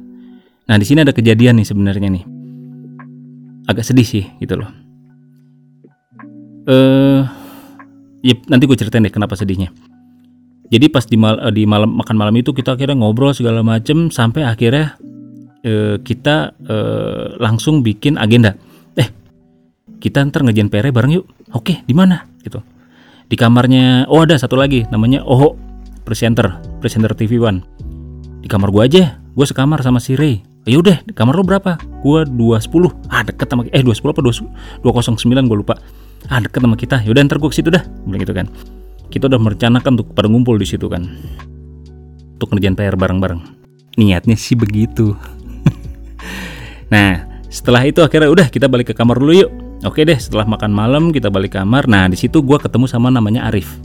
Nah 0.69 0.75
di 0.77 0.85
sini 0.85 1.05
ada 1.05 1.13
kejadian 1.13 1.61
nih 1.61 1.67
sebenarnya 1.69 2.09
nih, 2.09 2.25
agak 3.69 3.85
sedih 3.85 4.05
sih 4.05 4.25
gitu 4.41 4.57
loh. 4.57 4.69
Eh, 6.63 7.21
ya, 8.25 8.33
nanti 8.49 8.63
gue 8.65 8.77
ceritain 8.77 9.05
deh 9.05 9.13
kenapa 9.13 9.37
sedihnya. 9.37 9.73
Jadi 10.73 10.89
pas 10.89 11.05
di, 11.05 11.21
mal- 11.21 11.53
di 11.53 11.69
malam 11.69 12.01
makan 12.01 12.17
malam 12.17 12.33
itu 12.33 12.49
kita 12.49 12.73
akhirnya 12.73 12.97
ngobrol 12.97 13.29
segala 13.29 13.61
macem 13.61 14.09
sampai 14.09 14.41
akhirnya 14.41 14.97
eh, 15.61 16.01
kita 16.01 16.57
eh, 16.65 17.37
langsung 17.37 17.85
bikin 17.85 18.17
agenda. 18.17 18.57
Eh, 18.97 19.05
kita 20.01 20.25
ntar 20.25 20.41
ngerjain 20.41 20.73
PR 20.73 20.89
bareng 20.89 21.13
yuk. 21.21 21.29
Oke, 21.53 21.85
di 21.85 21.93
mana? 21.93 22.25
Gitu. 22.41 22.57
Di 23.29 23.37
kamarnya. 23.37 24.09
Oh 24.09 24.25
ada 24.25 24.33
satu 24.33 24.57
lagi 24.57 24.89
namanya 24.89 25.21
Oho, 25.29 25.53
presenter, 26.01 26.57
presenter 26.81 27.13
TV 27.13 27.37
One. 27.37 27.61
Di 28.41 28.49
kamar 28.49 28.73
gua 28.73 28.89
aja. 28.89 29.21
Gue 29.37 29.45
sekamar 29.45 29.85
sama 29.85 30.01
si 30.01 30.17
Ray. 30.17 30.41
Ya 30.65 30.81
udah, 30.81 31.05
di 31.05 31.13
kamar 31.13 31.37
lo 31.37 31.45
berapa? 31.45 31.77
Gua 32.01 32.25
210. 32.25 33.13
Ah, 33.13 33.21
deket 33.21 33.45
sama 33.45 33.61
eh 33.69 33.85
210 33.85 34.09
apa 34.09 34.21
2 34.25 34.81
209 34.81 35.49
gue 35.49 35.57
lupa. 35.61 35.77
Ah, 36.33 36.41
deket 36.41 36.65
sama 36.65 36.73
kita. 36.73 36.97
Yaudah 37.05 37.21
ntar 37.29 37.37
gue 37.37 37.49
ke 37.53 37.61
situ 37.61 37.69
dah. 37.69 37.85
Bilang 38.09 38.25
gitu 38.25 38.33
kan 38.33 38.49
kita 39.13 39.29
udah 39.29 39.37
merencanakan 39.37 39.93
untuk 39.93 40.17
pada 40.17 40.25
ngumpul 40.25 40.57
di 40.57 40.65
situ 40.65 40.89
kan. 40.89 41.05
Untuk 42.33 42.49
ngerjain 42.49 42.73
PR 42.73 42.97
bareng-bareng. 42.97 43.41
Niatnya 44.01 44.33
sih 44.33 44.57
begitu. 44.57 45.13
Nah 46.93 47.41
setelah 47.49 47.81
itu 47.89 48.05
akhirnya 48.05 48.29
udah 48.29 48.47
kita 48.53 48.69
balik 48.69 48.93
ke 48.93 48.95
kamar 48.97 49.17
dulu 49.17 49.33
yuk. 49.33 49.49
Oke 49.81 50.05
deh 50.05 50.13
setelah 50.13 50.45
makan 50.45 50.69
malam 50.69 51.03
kita 51.09 51.33
balik 51.33 51.57
kamar. 51.57 51.89
Nah 51.89 52.05
di 52.05 52.13
situ 52.13 52.45
gua 52.45 52.61
ketemu 52.61 52.85
sama 52.85 53.09
namanya 53.09 53.49
Arif. 53.49 53.81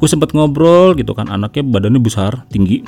Gue 0.00 0.08
sempet 0.08 0.32
ngobrol 0.32 0.96
gitu 0.96 1.12
kan 1.12 1.28
anaknya 1.28 1.60
badannya 1.60 2.00
besar 2.00 2.48
tinggi. 2.48 2.80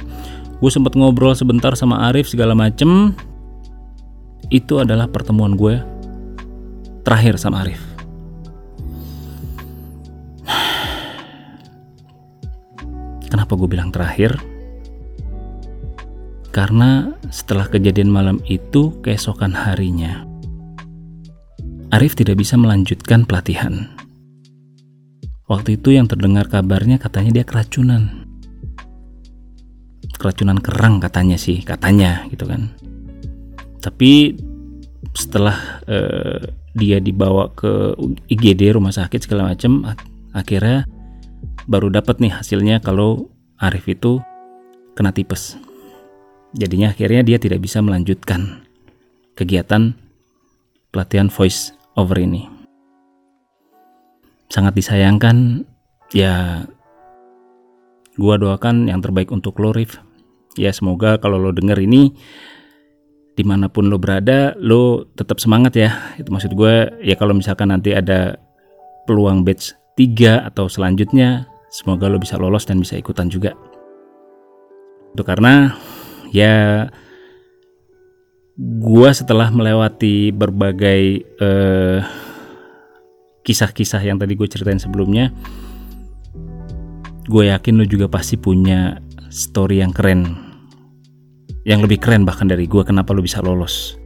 Gue 0.56 0.72
sempet 0.72 0.96
ngobrol 0.96 1.36
sebentar 1.36 1.76
sama 1.76 2.08
Arif 2.08 2.32
segala 2.32 2.56
macem. 2.56 3.12
Itu 4.48 4.80
adalah 4.80 5.12
pertemuan 5.12 5.52
gue 5.52 5.76
terakhir 7.04 7.36
sama 7.36 7.68
Arif 7.68 7.91
Kenapa 13.42 13.58
gue 13.58 13.74
bilang 13.74 13.90
terakhir? 13.90 14.38
Karena 16.54 17.10
setelah 17.26 17.66
kejadian 17.66 18.06
malam 18.06 18.38
itu, 18.46 18.94
keesokan 19.02 19.50
harinya, 19.50 20.22
Arif 21.90 22.14
tidak 22.14 22.38
bisa 22.38 22.54
melanjutkan 22.54 23.26
pelatihan. 23.26 23.90
Waktu 25.50 25.74
itu 25.74 25.90
yang 25.90 26.06
terdengar 26.06 26.46
kabarnya 26.46 27.02
katanya 27.02 27.34
dia 27.34 27.42
keracunan. 27.42 28.30
Keracunan 30.14 30.62
kerang 30.62 31.02
katanya 31.02 31.34
sih, 31.34 31.66
katanya 31.66 32.22
gitu 32.30 32.46
kan. 32.46 32.70
Tapi 33.82 34.38
setelah 35.18 35.82
eh, 35.90 36.46
dia 36.78 37.02
dibawa 37.02 37.50
ke 37.58 37.98
IGD 38.30 38.78
rumah 38.78 38.94
sakit 38.94 39.26
segala 39.26 39.50
macam, 39.50 39.82
ak- 39.82 40.06
akhirnya 40.30 40.86
baru 41.66 41.92
dapat 41.92 42.18
nih 42.18 42.32
hasilnya 42.34 42.82
kalau 42.82 43.30
Arif 43.58 43.86
itu 43.86 44.18
kena 44.98 45.14
tipes. 45.14 45.56
Jadinya 46.52 46.92
akhirnya 46.92 47.24
dia 47.24 47.38
tidak 47.40 47.64
bisa 47.64 47.80
melanjutkan 47.80 48.66
kegiatan 49.38 49.96
pelatihan 50.92 51.32
voice 51.32 51.72
over 51.96 52.18
ini. 52.20 52.44
Sangat 54.52 54.76
disayangkan, 54.76 55.64
ya 56.12 56.66
gua 58.20 58.36
doakan 58.36 58.92
yang 58.92 59.00
terbaik 59.00 59.32
untuk 59.32 59.56
lo 59.62 59.72
Rif. 59.72 59.96
Ya 60.60 60.68
semoga 60.76 61.16
kalau 61.16 61.40
lo 61.40 61.48
denger 61.56 61.80
ini 61.80 62.12
di 63.32 63.44
mana 63.48 63.72
pun 63.72 63.88
lo 63.88 63.96
berada, 63.96 64.52
lo 64.60 65.08
tetap 65.16 65.40
semangat 65.40 65.72
ya. 65.72 65.90
Itu 66.20 66.28
maksud 66.28 66.52
gue 66.52 67.00
ya 67.00 67.16
kalau 67.16 67.32
misalkan 67.32 67.72
nanti 67.72 67.96
ada 67.96 68.36
peluang 69.08 69.40
batch 69.40 69.72
3 69.96 70.52
atau 70.52 70.68
selanjutnya 70.68 71.48
semoga 71.72 72.12
lo 72.12 72.20
bisa 72.20 72.36
lolos 72.36 72.68
dan 72.68 72.76
bisa 72.76 73.00
ikutan 73.00 73.32
juga. 73.32 73.56
Itu 75.16 75.24
karena 75.24 75.72
ya 76.28 76.86
gua 78.60 79.16
setelah 79.16 79.48
melewati 79.48 80.28
berbagai 80.36 81.24
eh, 81.40 82.00
kisah-kisah 83.42 84.04
yang 84.04 84.20
tadi 84.20 84.38
gue 84.38 84.46
ceritain 84.46 84.78
sebelumnya 84.78 85.34
gue 87.26 87.50
yakin 87.50 87.74
lo 87.74 87.86
juga 87.88 88.06
pasti 88.06 88.38
punya 88.38 89.02
story 89.34 89.82
yang 89.82 89.90
keren 89.90 90.30
yang 91.66 91.82
lebih 91.82 91.98
keren 91.98 92.22
bahkan 92.22 92.46
dari 92.46 92.70
gue 92.70 92.82
kenapa 92.86 93.14
lo 93.14 93.22
bisa 93.22 93.42
lolos. 93.42 93.98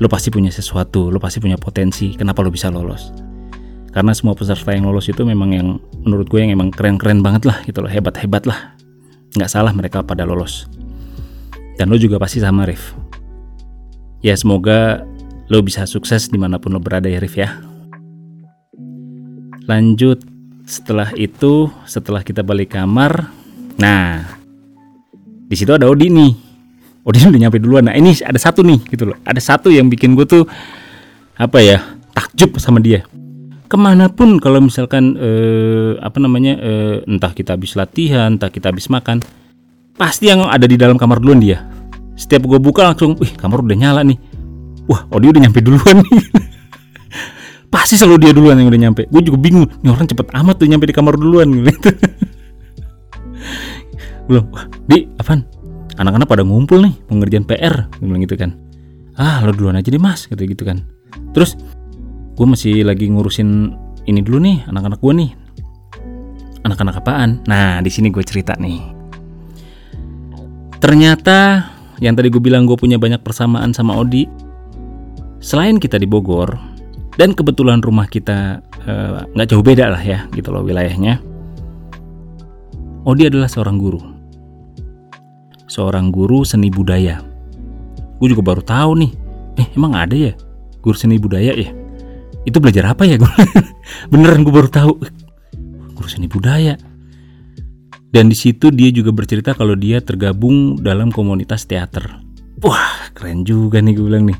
Lo 0.00 0.08
pasti 0.08 0.32
punya 0.32 0.50
sesuatu 0.50 1.10
lo 1.10 1.18
pasti 1.18 1.38
punya 1.42 1.58
potensi 1.60 2.14
kenapa 2.14 2.40
lo 2.40 2.50
bisa 2.50 2.70
lolos 2.70 3.29
karena 3.90 4.14
semua 4.14 4.38
peserta 4.38 4.70
yang 4.70 4.86
lolos 4.86 5.10
itu 5.10 5.26
memang 5.26 5.50
yang 5.50 5.68
menurut 6.06 6.30
gue 6.30 6.38
yang 6.38 6.54
emang 6.54 6.70
keren-keren 6.70 7.26
banget 7.26 7.42
lah 7.50 7.58
gitu 7.66 7.82
loh. 7.82 7.90
Hebat-hebat 7.90 8.46
lah. 8.46 8.78
Nggak 9.34 9.50
salah 9.50 9.74
mereka 9.74 10.06
pada 10.06 10.22
lolos. 10.22 10.70
Dan 11.74 11.90
lo 11.90 11.98
juga 11.98 12.22
pasti 12.22 12.38
sama 12.38 12.70
Rif. 12.70 12.94
Ya 14.22 14.38
semoga 14.38 15.02
lo 15.50 15.58
bisa 15.66 15.90
sukses 15.90 16.30
di 16.30 16.38
mana 16.38 16.62
pun 16.62 16.70
lo 16.70 16.78
berada 16.78 17.10
ya 17.10 17.18
Rif 17.18 17.34
ya. 17.34 17.50
Lanjut. 19.66 20.22
Setelah 20.70 21.10
itu 21.18 21.66
setelah 21.82 22.22
kita 22.22 22.46
balik 22.46 22.78
kamar 22.78 23.26
nah 23.74 24.22
di 25.50 25.58
situ 25.58 25.74
ada 25.74 25.90
Odi 25.90 26.06
nih. 26.06 26.30
Odin 27.02 27.26
udah 27.26 27.40
nyampe 27.42 27.58
duluan. 27.58 27.90
Nah 27.90 27.98
ini 27.98 28.14
ada 28.22 28.38
satu 28.38 28.62
nih 28.62 28.78
gitu 28.86 29.10
loh. 29.10 29.18
Ada 29.26 29.42
satu 29.42 29.66
yang 29.66 29.90
bikin 29.90 30.14
gue 30.14 30.22
tuh 30.30 30.46
apa 31.34 31.58
ya 31.58 31.82
takjub 32.14 32.54
sama 32.62 32.78
dia. 32.78 33.02
Ke 33.70 33.78
mana 33.78 34.10
pun 34.10 34.42
kalau 34.42 34.58
misalkan 34.58 35.14
eh, 35.14 35.94
apa 36.02 36.18
namanya 36.18 36.58
eh, 36.58 36.96
entah 37.06 37.30
kita 37.30 37.54
habis 37.54 37.78
latihan, 37.78 38.34
entah 38.34 38.50
kita 38.50 38.74
habis 38.74 38.90
makan, 38.90 39.22
pasti 39.94 40.26
yang 40.26 40.42
ada 40.50 40.66
di 40.66 40.74
dalam 40.74 40.98
kamar 40.98 41.22
duluan 41.22 41.38
dia. 41.38 41.62
Setiap 42.18 42.50
gue 42.50 42.58
buka 42.58 42.90
langsung, 42.90 43.14
wih 43.22 43.30
kamar 43.38 43.62
udah 43.62 43.78
nyala 43.78 44.02
nih. 44.02 44.18
Wah, 44.90 45.06
Odi 45.14 45.30
udah 45.30 45.46
nyampe 45.46 45.62
duluan 45.62 46.02
nih. 46.02 46.18
pasti 47.74 47.94
selalu 47.94 48.26
dia 48.26 48.32
duluan 48.34 48.58
yang 48.58 48.66
udah 48.66 48.80
nyampe. 48.90 49.02
Gue 49.06 49.22
juga 49.22 49.38
bingung, 49.38 49.70
nih 49.86 49.90
orang 49.94 50.10
cepet 50.10 50.26
amat 50.34 50.54
tuh 50.58 50.66
nyampe 50.66 50.90
di 50.90 50.94
kamar 50.94 51.14
duluan 51.14 51.54
gitu. 51.62 51.94
Belum, 54.26 54.50
wah, 54.50 54.66
di, 54.90 55.06
apaan? 55.14 55.46
Anak-anak 55.94 56.26
pada 56.26 56.42
ngumpul 56.42 56.82
nih, 56.82 56.94
pengerjaan 57.06 57.46
PR, 57.46 57.86
gitu 58.02 58.34
kan. 58.34 58.58
Ah, 59.14 59.46
lo 59.46 59.54
duluan 59.54 59.78
aja 59.78 59.86
deh 59.94 60.02
mas, 60.02 60.26
gitu 60.26 60.42
gitu 60.42 60.66
kan. 60.66 60.82
Terus, 61.34 61.54
gue 62.40 62.48
masih 62.48 62.88
lagi 62.88 63.04
ngurusin 63.04 63.76
ini 64.08 64.24
dulu 64.24 64.40
nih, 64.40 64.64
anak-anak 64.64 64.96
gue 65.04 65.12
nih. 65.12 65.30
Anak-anak 66.64 67.04
apaan? 67.04 67.44
Nah, 67.44 67.84
di 67.84 67.92
sini 67.92 68.08
gue 68.08 68.24
cerita 68.24 68.56
nih. 68.56 68.80
Ternyata 70.80 71.68
yang 72.00 72.16
tadi 72.16 72.32
gue 72.32 72.40
bilang 72.40 72.64
gue 72.64 72.80
punya 72.80 72.96
banyak 72.96 73.20
persamaan 73.20 73.76
sama 73.76 73.92
Odi. 73.92 74.24
Selain 75.44 75.76
kita 75.76 76.00
di 76.00 76.08
Bogor 76.08 76.56
dan 77.20 77.36
kebetulan 77.36 77.84
rumah 77.84 78.08
kita 78.08 78.64
eh, 78.88 79.20
nggak 79.36 79.48
jauh 79.52 79.60
beda 79.60 79.92
lah 79.92 80.00
ya, 80.00 80.24
gitu 80.32 80.48
loh 80.48 80.64
wilayahnya. 80.64 81.20
Odi 83.04 83.28
adalah 83.28 83.52
seorang 83.52 83.76
guru, 83.76 84.00
seorang 85.68 86.08
guru 86.08 86.40
seni 86.48 86.72
budaya. 86.72 87.20
Gue 88.16 88.32
juga 88.32 88.56
baru 88.56 88.64
tahu 88.64 88.96
nih, 88.96 89.12
eh 89.60 89.68
emang 89.76 89.92
ada 89.92 90.16
ya 90.16 90.32
guru 90.80 90.96
seni 90.96 91.20
budaya 91.20 91.52
ya? 91.52 91.79
Itu 92.48 92.56
belajar 92.58 92.96
apa 92.96 93.04
ya? 93.04 93.20
Beneran 94.12 94.44
gue 94.46 94.52
baru 94.54 94.70
tahu, 94.72 94.92
guru 95.92 96.08
seni 96.08 96.24
budaya. 96.24 96.80
Dan 98.10 98.26
di 98.26 98.34
situ 98.34 98.74
dia 98.74 98.90
juga 98.90 99.14
bercerita 99.14 99.54
kalau 99.54 99.78
dia 99.78 100.02
tergabung 100.02 100.80
dalam 100.80 101.14
komunitas 101.14 101.62
teater. 101.68 102.18
Wah, 102.60 103.12
keren 103.14 103.46
juga 103.46 103.78
nih 103.78 103.94
gue 103.94 104.04
bilang 104.04 104.26
nih. 104.26 104.38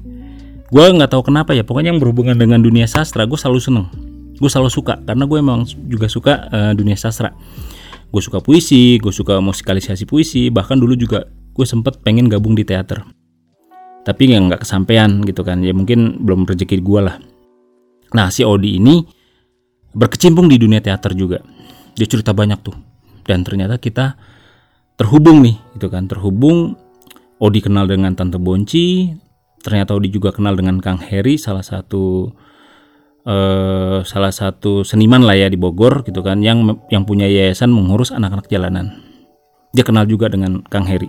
Gue 0.71 0.85
nggak 0.91 1.11
tahu 1.15 1.31
kenapa 1.31 1.55
ya, 1.55 1.63
pokoknya 1.63 1.95
yang 1.95 2.03
berhubungan 2.03 2.35
dengan 2.35 2.63
dunia 2.63 2.91
sastra 2.91 3.27
gue 3.27 3.39
selalu 3.39 3.61
seneng. 3.63 3.87
Gue 4.39 4.51
selalu 4.51 4.71
suka 4.73 4.99
karena 5.07 5.25
gue 5.29 5.39
emang 5.39 5.63
juga 5.87 6.11
suka 6.11 6.51
eh, 6.51 6.73
dunia 6.75 6.99
sastra. 6.99 7.31
Gue 8.11 8.23
suka 8.23 8.43
puisi, 8.43 8.99
gue 8.99 9.15
suka 9.15 9.39
musikalisasi 9.39 10.03
puisi, 10.03 10.51
bahkan 10.51 10.75
dulu 10.79 10.99
juga 10.99 11.31
gue 11.31 11.67
sempet 11.67 12.03
pengen 12.03 12.27
gabung 12.27 12.59
di 12.59 12.67
teater. 12.67 13.07
Tapi 14.03 14.35
yang 14.35 14.51
nggak 14.51 14.67
kesampaian 14.67 15.23
gitu 15.23 15.47
kan, 15.47 15.63
ya 15.63 15.71
mungkin 15.71 16.27
belum 16.27 16.43
rezeki 16.49 16.83
gue 16.83 17.01
lah. 17.07 17.17
Nah 18.17 18.29
si 18.31 18.43
Odi 18.43 18.79
ini 18.79 19.03
berkecimpung 19.95 20.47
di 20.51 20.57
dunia 20.59 20.83
teater 20.83 21.15
juga. 21.15 21.43
Dia 21.95 22.07
cerita 22.07 22.31
banyak 22.35 22.61
tuh. 22.63 22.77
Dan 23.27 23.47
ternyata 23.47 23.79
kita 23.79 24.19
terhubung 24.99 25.43
nih 25.45 25.57
gitu 25.79 25.87
kan. 25.91 26.07
Terhubung 26.11 26.75
Odi 27.41 27.61
kenal 27.65 27.89
dengan 27.89 28.13
Tante 28.13 28.37
Bonci 28.37 29.17
ternyata 29.61 29.93
Odi 29.93 30.09
juga 30.09 30.33
kenal 30.33 30.57
dengan 30.57 30.81
Kang 30.81 31.01
Heri 31.01 31.37
salah 31.37 31.65
satu 31.65 32.33
eh, 33.29 34.01
salah 34.05 34.33
satu 34.33 34.85
seniman 34.85 35.21
lah 35.25 35.37
ya 35.37 35.49
di 35.53 35.61
Bogor 35.61 36.01
gitu 36.05 36.25
kan 36.25 36.41
yang 36.41 36.65
yang 36.89 37.05
punya 37.05 37.29
yayasan 37.29 37.73
mengurus 37.73 38.13
anak-anak 38.13 38.49
jalanan. 38.49 38.93
Dia 39.71 39.85
kenal 39.87 40.09
juga 40.09 40.27
dengan 40.27 40.65
Kang 40.67 40.89
Heri. 40.89 41.09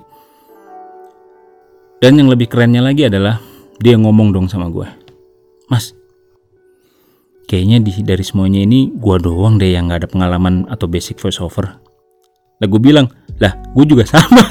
Dan 2.02 2.18
yang 2.18 2.34
lebih 2.34 2.50
kerennya 2.50 2.82
lagi 2.82 3.06
adalah 3.06 3.38
dia 3.82 3.98
ngomong 3.98 4.30
dong 4.34 4.46
sama 4.46 4.70
gue 4.70 4.86
Mas 5.70 5.94
kayaknya 7.52 7.84
di, 7.84 7.92
dari 8.00 8.24
semuanya 8.24 8.64
ini 8.64 8.96
gua 8.96 9.20
doang 9.20 9.60
deh 9.60 9.76
yang 9.76 9.92
nggak 9.92 10.08
ada 10.08 10.10
pengalaman 10.10 10.64
atau 10.72 10.88
basic 10.88 11.20
voice 11.20 11.44
over 11.44 11.76
lah 12.62 12.70
gue 12.70 12.78
bilang, 12.78 13.10
lah 13.42 13.58
gue 13.74 13.86
juga 13.90 14.06
sama. 14.06 14.46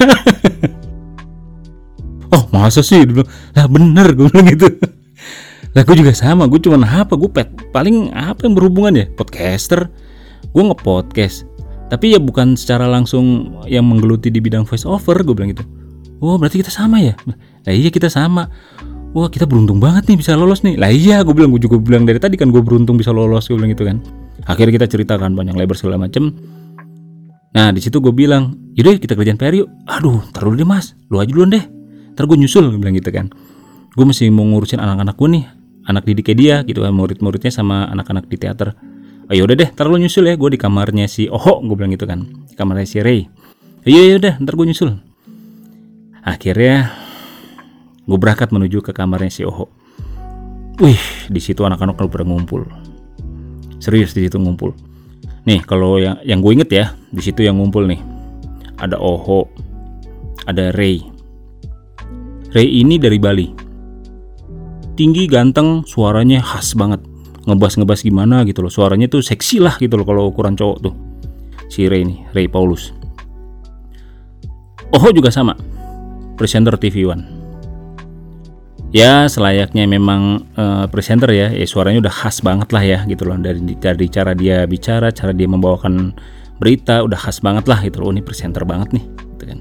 oh 2.35 2.43
masa 2.51 2.83
sih? 2.83 3.07
Dia 3.07 3.23
lah 3.55 3.65
bener 3.71 4.11
gue 4.11 4.27
bilang 4.27 4.51
gitu. 4.51 4.67
lah 5.73 5.81
gue 5.87 5.95
juga 5.95 6.11
sama, 6.11 6.43
gue 6.51 6.59
cuma 6.59 6.83
apa? 6.83 7.15
Gue 7.15 7.31
pet, 7.31 7.47
paling 7.71 8.11
apa 8.11 8.43
yang 8.43 8.53
berhubungan 8.59 8.99
ya? 8.99 9.05
Podcaster. 9.15 9.87
Gue 10.51 10.63
nge-podcast. 10.67 11.47
Tapi 11.87 12.11
ya 12.11 12.19
bukan 12.19 12.59
secara 12.59 12.83
langsung 12.83 13.55
yang 13.71 13.87
menggeluti 13.87 14.27
di 14.27 14.43
bidang 14.43 14.67
voice 14.67 14.83
over, 14.83 15.15
gue 15.23 15.31
bilang 15.31 15.55
gitu. 15.55 15.63
Oh 16.19 16.35
berarti 16.35 16.59
kita 16.59 16.69
sama 16.69 16.99
ya? 16.99 17.15
Lah 17.63 17.71
iya 17.71 17.87
kita 17.87 18.11
sama. 18.11 18.51
Wah 19.11 19.27
kita 19.27 19.43
beruntung 19.43 19.83
banget 19.83 20.07
nih 20.07 20.23
bisa 20.23 20.39
lolos 20.39 20.63
nih. 20.63 20.79
Lah 20.79 20.87
iya 20.87 21.19
gue 21.19 21.35
bilang, 21.35 21.51
gue 21.51 21.59
juga 21.59 21.75
bilang 21.83 22.07
dari 22.07 22.15
tadi 22.15 22.39
kan 22.39 22.47
gue 22.47 22.63
beruntung 22.63 22.95
bisa 22.95 23.11
lolos, 23.11 23.51
gue 23.51 23.59
bilang 23.59 23.75
gitu 23.75 23.83
kan. 23.83 23.99
Akhirnya 24.47 24.79
kita 24.79 24.87
ceritakan 24.87 25.35
banyak 25.35 25.51
lebar 25.59 25.75
segala 25.75 25.99
macem. 25.99 26.31
Nah 27.51 27.75
di 27.75 27.83
situ 27.83 27.99
gue 27.99 28.15
bilang, 28.15 28.55
yaudah 28.71 28.95
kita 28.95 29.19
kerjaan 29.19 29.35
PR 29.35 29.51
yuk. 29.51 29.67
Aduh, 29.83 30.23
taruh 30.31 30.55
deh 30.55 30.63
mas, 30.63 30.95
lu 31.11 31.19
aja 31.19 31.27
duluan 31.27 31.51
deh. 31.51 31.63
Ntar 32.15 32.23
gue 32.23 32.39
nyusul, 32.39 32.71
gue 32.71 32.79
bilang 32.79 32.95
gitu 32.95 33.11
kan. 33.11 33.27
Gue 33.91 34.05
masih 34.07 34.31
mau 34.31 34.47
ngurusin 34.47 34.79
anak-anak 34.79 35.19
gue 35.19 35.27
nih, 35.27 35.43
anak 35.91 36.03
didiknya 36.07 36.35
dia 36.39 36.55
gitu 36.63 36.79
kan, 36.79 36.95
murid-muridnya 36.95 37.51
sama 37.51 37.91
anak-anak 37.91 38.31
di 38.31 38.39
teater. 38.39 38.71
Oh 39.27 39.35
yaudah 39.35 39.59
deh, 39.59 39.69
ntar 39.75 39.91
lu 39.91 39.99
nyusul 39.99 40.23
ya, 40.31 40.39
gue 40.39 40.55
di 40.55 40.59
kamarnya 40.59 41.11
si 41.11 41.27
Oho, 41.27 41.59
gue 41.59 41.75
bilang 41.75 41.91
gitu 41.91 42.07
kan. 42.07 42.23
Kamarnya 42.55 42.87
si 42.87 43.03
Ray. 43.03 43.27
Iya 43.83 44.15
yaudah, 44.15 44.39
ntar 44.39 44.55
gue 44.55 44.71
nyusul. 44.71 44.95
Akhirnya 46.23 47.00
gue 48.11 48.19
berangkat 48.19 48.51
menuju 48.51 48.83
ke 48.83 48.91
kamarnya 48.91 49.31
si 49.31 49.47
Oho. 49.47 49.71
Wih, 50.83 50.99
di 51.31 51.39
situ 51.39 51.63
anak-anak 51.63 51.95
udah 51.95 52.11
pada 52.11 52.27
ngumpul. 52.27 52.67
Serius 53.79 54.11
di 54.11 54.27
situ 54.27 54.35
ngumpul. 54.35 54.75
Nih 55.47 55.63
kalau 55.63 55.95
yang 55.95 56.19
yang 56.27 56.43
gue 56.43 56.51
inget 56.51 56.69
ya 56.75 56.85
di 57.07 57.23
situ 57.23 57.47
yang 57.47 57.55
ngumpul 57.55 57.87
nih 57.87 58.03
ada 58.83 58.99
Oho, 58.99 59.47
ada 60.43 60.75
Ray. 60.75 60.99
Ray 62.51 62.83
ini 62.83 62.99
dari 62.99 63.15
Bali. 63.15 63.47
Tinggi, 64.99 65.23
ganteng, 65.31 65.87
suaranya 65.87 66.43
khas 66.43 66.75
banget. 66.75 66.99
Ngebas-ngebas 67.47 68.03
gimana 68.03 68.43
gitu 68.43 68.59
loh. 68.59 68.69
Suaranya 68.69 69.07
tuh 69.07 69.23
seksi 69.23 69.63
lah 69.63 69.79
gitu 69.79 69.95
loh 69.95 70.03
kalau 70.03 70.27
ukuran 70.27 70.59
cowok 70.59 70.77
tuh. 70.83 70.93
Si 71.71 71.87
Ray 71.87 72.03
nih, 72.03 72.27
Ray 72.35 72.51
Paulus. 72.51 72.91
Oho 74.91 75.07
juga 75.15 75.31
sama. 75.31 75.55
Presenter 76.35 76.75
TV 76.75 77.07
One 77.07 77.40
ya 78.91 79.25
selayaknya 79.25 79.87
memang 79.87 80.51
eh, 80.55 80.85
presenter 80.91 81.31
ya, 81.31 81.47
ya 81.49 81.65
suaranya 81.67 82.07
udah 82.07 82.13
khas 82.13 82.43
banget 82.43 82.69
lah 82.75 82.83
ya 82.83 82.99
gitu 83.07 83.23
loh 83.23 83.39
dari 83.39 83.59
dari 83.79 84.05
cara 84.11 84.35
dia 84.35 84.67
bicara, 84.67 85.09
cara 85.15 85.31
dia 85.31 85.47
membawakan 85.47 86.11
berita 86.61 87.01
udah 87.01 87.17
khas 87.17 87.41
banget 87.41 87.65
lah 87.65 87.79
gitu 87.81 88.03
loh. 88.03 88.11
Oh, 88.11 88.13
ini 88.13 88.21
presenter 88.21 88.61
banget 88.67 88.93
nih, 88.93 89.05
gitu 89.35 89.43
kan. 89.49 89.59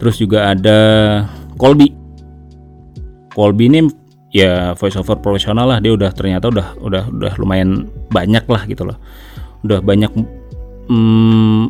Terus 0.00 0.16
juga 0.18 0.50
ada 0.50 0.78
Colby. 1.54 1.94
Colby 3.30 3.70
ini 3.70 3.80
ya 4.34 4.74
voice 4.74 4.98
over 4.98 5.22
profesional 5.22 5.70
lah, 5.70 5.78
dia 5.78 5.94
udah 5.94 6.10
ternyata 6.10 6.50
udah 6.50 6.74
udah 6.82 7.02
udah 7.14 7.32
lumayan 7.38 7.86
banyak 8.10 8.42
lah 8.50 8.66
gitu 8.66 8.82
loh. 8.82 8.98
Udah 9.62 9.78
banyak 9.78 10.10
mm, 10.90 11.62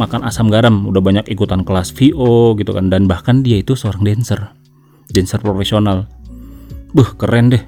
makan 0.00 0.20
asam 0.24 0.48
garam, 0.48 0.88
udah 0.88 1.02
banyak 1.04 1.28
ikutan 1.28 1.60
kelas 1.60 1.92
VO 1.92 2.56
gitu 2.56 2.72
kan 2.72 2.88
dan 2.88 3.04
bahkan 3.04 3.44
dia 3.44 3.60
itu 3.60 3.76
seorang 3.76 4.08
dancer 4.08 4.57
dancer 5.12 5.40
profesional. 5.40 6.08
Buh, 6.92 7.08
keren 7.16 7.52
deh. 7.52 7.62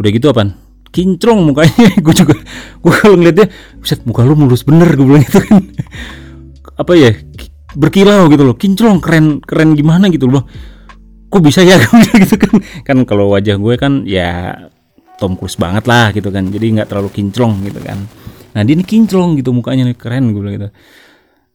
Udah 0.00 0.10
gitu 0.12 0.32
apaan? 0.32 0.56
Kinclong 0.92 1.44
mukanya. 1.44 1.92
gue 2.04 2.14
juga 2.14 2.36
gue 2.82 2.94
kalau 2.94 3.16
ngeliatnya, 3.16 3.48
buset 3.80 4.04
muka 4.04 4.24
lu 4.24 4.36
mulus 4.36 4.64
bener 4.64 4.92
gue 4.92 5.04
bilang 5.04 5.24
gitu 5.24 5.40
kan. 5.44 5.60
Apa 6.82 6.92
ya? 6.96 7.10
Berkilau 7.72 8.28
gitu 8.28 8.44
loh. 8.44 8.56
Kinclong 8.56 9.00
keren 9.00 9.40
keren 9.40 9.72
gimana 9.72 10.12
gitu 10.12 10.28
loh. 10.28 10.44
Kok 11.32 11.40
bisa 11.40 11.64
ya 11.64 11.80
gitu 12.22 12.36
kan. 12.36 12.54
Kan 12.84 12.98
kalau 13.08 13.32
wajah 13.32 13.56
gue 13.56 13.74
kan 13.80 14.04
ya 14.04 14.52
Tom 15.16 15.36
Cruise 15.36 15.56
banget 15.56 15.88
lah 15.88 16.12
gitu 16.12 16.28
kan. 16.28 16.48
Jadi 16.52 16.80
nggak 16.80 16.88
terlalu 16.92 17.08
kinclong 17.12 17.64
gitu 17.64 17.80
kan. 17.80 18.04
Nah, 18.52 18.60
dia 18.68 18.76
ini 18.76 18.84
kinclong 18.84 19.40
gitu 19.40 19.48
mukanya 19.56 19.88
nih 19.88 19.96
keren 19.96 20.32
gue 20.32 20.40
bilang 20.44 20.56
gitu. 20.60 20.68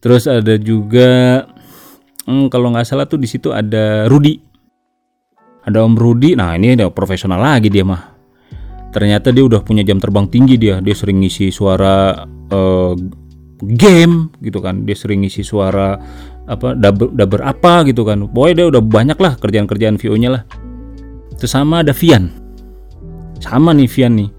Terus 0.02 0.24
ada 0.30 0.56
juga 0.58 1.46
hmm, 2.26 2.50
kalau 2.50 2.74
nggak 2.74 2.86
salah 2.86 3.06
tuh 3.06 3.22
di 3.22 3.30
situ 3.30 3.54
ada 3.54 4.06
Rudi 4.10 4.47
ada 5.68 5.84
Om 5.84 6.00
Rudi 6.00 6.32
nah 6.40 6.56
ini 6.56 6.80
udah 6.80 6.88
profesional 6.96 7.44
lagi 7.44 7.68
dia 7.68 7.84
mah. 7.84 8.16
Ternyata 8.96 9.36
dia 9.36 9.44
udah 9.44 9.62
punya 9.62 9.84
jam 9.84 10.00
terbang 10.00 10.32
tinggi 10.32 10.56
dia. 10.56 10.80
Dia 10.80 10.96
sering 10.96 11.20
ngisi 11.20 11.52
suara 11.52 12.24
eh, 12.48 12.94
game 13.76 14.32
gitu 14.40 14.64
kan. 14.64 14.88
Dia 14.88 14.96
sering 14.96 15.28
ngisi 15.28 15.44
suara 15.44 16.00
apa 16.48 16.72
dubber, 16.72 17.12
dubber 17.12 17.42
apa 17.44 17.84
gitu 17.84 18.08
kan. 18.08 18.32
Pokoknya 18.32 18.56
dia 18.64 18.68
udah 18.72 18.82
banyak 18.82 19.20
lah 19.20 19.36
kerjaan-kerjaan 19.36 20.00
VO 20.00 20.16
nya 20.16 20.40
lah. 20.40 20.44
Terus 21.36 21.52
sama 21.52 21.84
ada 21.84 21.92
Vian. 21.92 22.32
Sama 23.44 23.76
nih 23.76 23.92
Vian 23.92 24.16
nih. 24.18 24.30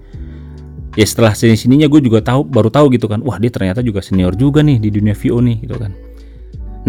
Ya 0.97 1.05
setelah 1.05 1.37
sini 1.37 1.53
sininya 1.53 1.85
gue 1.85 2.01
juga 2.01 2.19
tahu 2.25 2.43
baru 2.43 2.73
tahu 2.73 2.91
gitu 2.97 3.05
kan. 3.05 3.21
Wah 3.21 3.37
dia 3.37 3.53
ternyata 3.53 3.85
juga 3.85 4.01
senior 4.01 4.33
juga 4.33 4.65
nih 4.65 4.81
di 4.81 4.89
dunia 4.89 5.13
VO 5.13 5.39
nih 5.45 5.61
gitu 5.61 5.77
kan. 5.77 5.93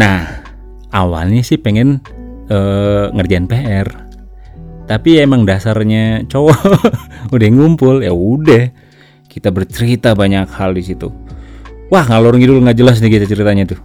Nah 0.01 0.25
awalnya 0.91 1.45
sih 1.45 1.61
pengen 1.61 2.01
eh, 2.49 3.05
ngerjain 3.13 3.45
PR. 3.45 4.10
Tapi 4.91 5.23
emang 5.23 5.47
dasarnya 5.47 6.27
cowok 6.27 6.59
udah 7.35 7.47
ngumpul 7.47 8.03
ya 8.03 8.11
udah 8.11 8.67
kita 9.31 9.47
bercerita 9.47 10.11
banyak 10.11 10.51
hal 10.51 10.75
di 10.75 10.83
situ. 10.83 11.07
Wah 11.87 12.03
ngalor 12.03 12.35
ngidul 12.35 12.59
nggak 12.59 12.75
jelas 12.75 12.99
nih 12.99 13.15
kita 13.15 13.31
ceritanya 13.31 13.71
tuh. 13.71 13.79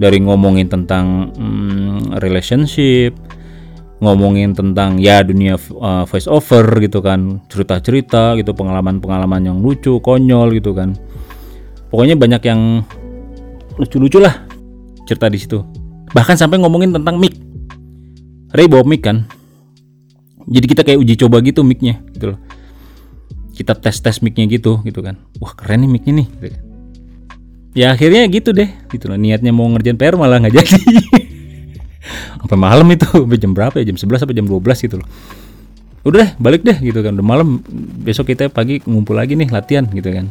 Dari 0.00 0.16
ngomongin 0.24 0.72
tentang 0.72 1.36
hmm, 1.36 2.16
relationship, 2.24 3.12
ngomongin 4.00 4.56
tentang 4.56 4.96
ya 4.96 5.20
dunia 5.20 5.60
uh, 5.76 6.08
voice 6.08 6.32
over 6.32 6.64
gitu 6.80 7.04
kan, 7.04 7.44
cerita-cerita 7.52 8.40
gitu, 8.40 8.56
pengalaman-pengalaman 8.56 9.52
yang 9.52 9.60
lucu, 9.60 10.00
konyol 10.00 10.56
gitu 10.56 10.72
kan. 10.72 10.96
Pokoknya 11.92 12.16
banyak 12.16 12.40
yang 12.40 12.80
lucu-lucu 13.76 14.16
lah 14.16 14.48
cerita 15.04 15.28
di 15.28 15.36
situ. 15.36 15.60
Bahkan 16.08 16.40
sampai 16.40 16.56
ngomongin 16.56 16.96
tentang 16.96 17.20
mic. 17.20 17.36
Ray 18.56 18.64
bawa 18.64 18.84
mic 18.88 19.04
kan. 19.04 19.35
Jadi 20.46 20.66
kita 20.70 20.82
kayak 20.86 20.98
uji 21.02 21.14
coba 21.18 21.42
gitu 21.42 21.66
micnya 21.66 21.98
gitu 22.14 22.34
loh. 22.34 22.38
Kita 23.52 23.74
tes-tes 23.74 24.22
micnya 24.22 24.46
gitu 24.46 24.78
gitu 24.86 25.02
kan. 25.02 25.18
Wah 25.42 25.52
keren 25.58 25.82
nih 25.86 25.90
micnya 25.90 26.12
nih. 26.22 26.28
gitu. 26.30 26.58
Ya 27.76 27.92
akhirnya 27.92 28.24
gitu 28.30 28.54
deh 28.56 28.70
gitu 28.88 29.10
loh. 29.10 29.18
Niatnya 29.18 29.50
mau 29.50 29.66
ngerjain 29.68 29.98
PR 29.98 30.14
malah 30.14 30.40
nggak 30.40 30.54
jadi. 30.54 30.78
Sampai 32.46 32.62
malam 32.62 32.86
itu, 32.94 33.02
sampai 33.10 33.38
jam 33.42 33.50
berapa 33.50 33.74
ya? 33.82 33.90
Jam 33.90 33.98
11 33.98 34.22
sampai 34.22 34.36
jam 34.38 34.46
12 34.46 34.86
gitu 34.86 35.02
loh. 35.02 35.08
Udah 36.06 36.22
deh, 36.22 36.30
balik 36.38 36.62
deh 36.62 36.78
gitu 36.78 37.02
kan. 37.02 37.18
Udah 37.18 37.26
malam, 37.26 37.58
besok 38.06 38.30
kita 38.30 38.46
pagi 38.46 38.78
ngumpul 38.86 39.18
lagi 39.18 39.34
nih 39.34 39.50
latihan 39.50 39.82
gitu 39.90 40.14
kan. 40.14 40.30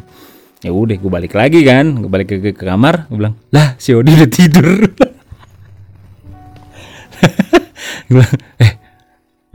Ya 0.64 0.72
udah, 0.72 0.96
gue 0.96 1.12
balik 1.12 1.36
lagi 1.36 1.60
kan, 1.60 2.00
gue 2.00 2.08
balik 2.08 2.32
ke, 2.32 2.40
ke, 2.40 2.50
ke 2.56 2.64
kamar, 2.64 3.04
gue 3.12 3.20
bilang, 3.20 3.36
lah 3.52 3.76
si 3.76 3.92
Odi 3.92 4.16
udah 4.16 4.30
tidur. 4.32 4.88
gue 8.08 8.14
bilang, 8.16 8.32
eh, 8.56 8.72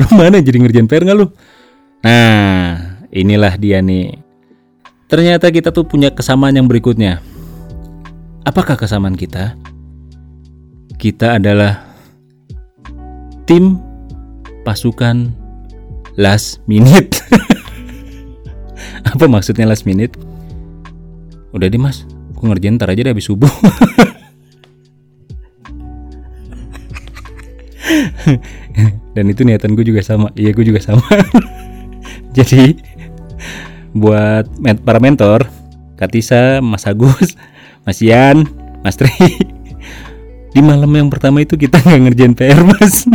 lu 0.02 0.08
mana 0.18 0.42
jadi 0.42 0.58
ngerjain 0.58 0.90
PR 0.90 1.06
nggak 1.06 1.18
lu? 1.18 1.30
Nah, 2.02 2.98
inilah 3.14 3.54
dia 3.62 3.78
nih. 3.80 4.18
Ternyata 5.06 5.54
kita 5.54 5.70
tuh 5.70 5.86
punya 5.86 6.10
kesamaan 6.10 6.58
yang 6.58 6.66
berikutnya. 6.66 7.22
Apakah 8.42 8.74
kesamaan 8.74 9.14
kita? 9.14 9.54
Kita 10.98 11.38
adalah 11.38 11.86
tim 13.46 13.78
pasukan 14.66 15.30
last 16.18 16.64
minute. 16.66 17.22
Apa 19.12 19.30
maksudnya 19.30 19.70
last 19.70 19.86
minute? 19.86 20.18
Udah 21.52 21.68
deh 21.68 21.78
mas, 21.78 22.08
gue 22.34 22.46
ngerjain 22.48 22.80
ntar 22.80 22.90
aja 22.90 23.06
deh 23.06 23.14
habis 23.14 23.28
subuh. 23.28 23.52
Dan 29.16 29.26
itu 29.30 29.42
niatan 29.44 29.74
gue 29.74 29.86
juga 29.86 30.02
sama. 30.06 30.30
Iya 30.38 30.52
gue 30.56 30.66
juga 30.66 30.82
sama. 30.82 31.04
Jadi 32.38 32.80
buat 33.92 34.48
para 34.88 35.00
mentor, 35.04 35.46
Katisa, 36.00 36.64
Mas 36.64 36.88
Agus, 36.88 37.36
Mas 37.86 38.00
Ian, 38.00 38.48
Mas 38.82 38.96
Tri, 38.96 39.12
di 40.52 40.60
malam 40.60 40.92
yang 40.92 41.08
pertama 41.08 41.40
itu 41.40 41.56
kita 41.56 41.80
nggak 41.80 42.02
ngerjain 42.12 42.34
PR 42.36 42.60
mas 42.68 43.08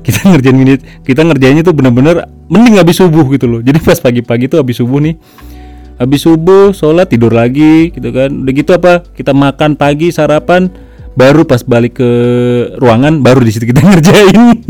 kita 0.00 0.32
ngerjain 0.32 0.56
minit 0.56 0.80
kita 1.04 1.20
ngerjainnya 1.20 1.60
tuh 1.60 1.76
bener-bener 1.76 2.24
mending 2.48 2.80
habis 2.80 2.96
subuh 2.96 3.24
gitu 3.28 3.44
loh 3.44 3.60
jadi 3.60 3.76
pas 3.80 4.00
pagi-pagi 4.00 4.48
tuh 4.48 4.64
habis 4.64 4.80
subuh 4.80 5.04
nih 5.04 5.20
habis 6.00 6.24
subuh 6.24 6.72
sholat 6.72 7.12
tidur 7.12 7.30
lagi 7.30 7.92
gitu 7.92 8.08
kan 8.08 8.32
udah 8.32 8.52
gitu 8.56 8.70
apa 8.72 9.04
kita 9.12 9.36
makan 9.36 9.76
pagi 9.76 10.08
sarapan 10.08 10.72
baru 11.14 11.46
pas 11.46 11.62
balik 11.62 12.02
ke 12.02 12.10
ruangan 12.78 13.22
baru 13.22 13.40
di 13.42 13.50
situ 13.54 13.70
kita 13.70 13.80
ngerjain. 13.88 14.62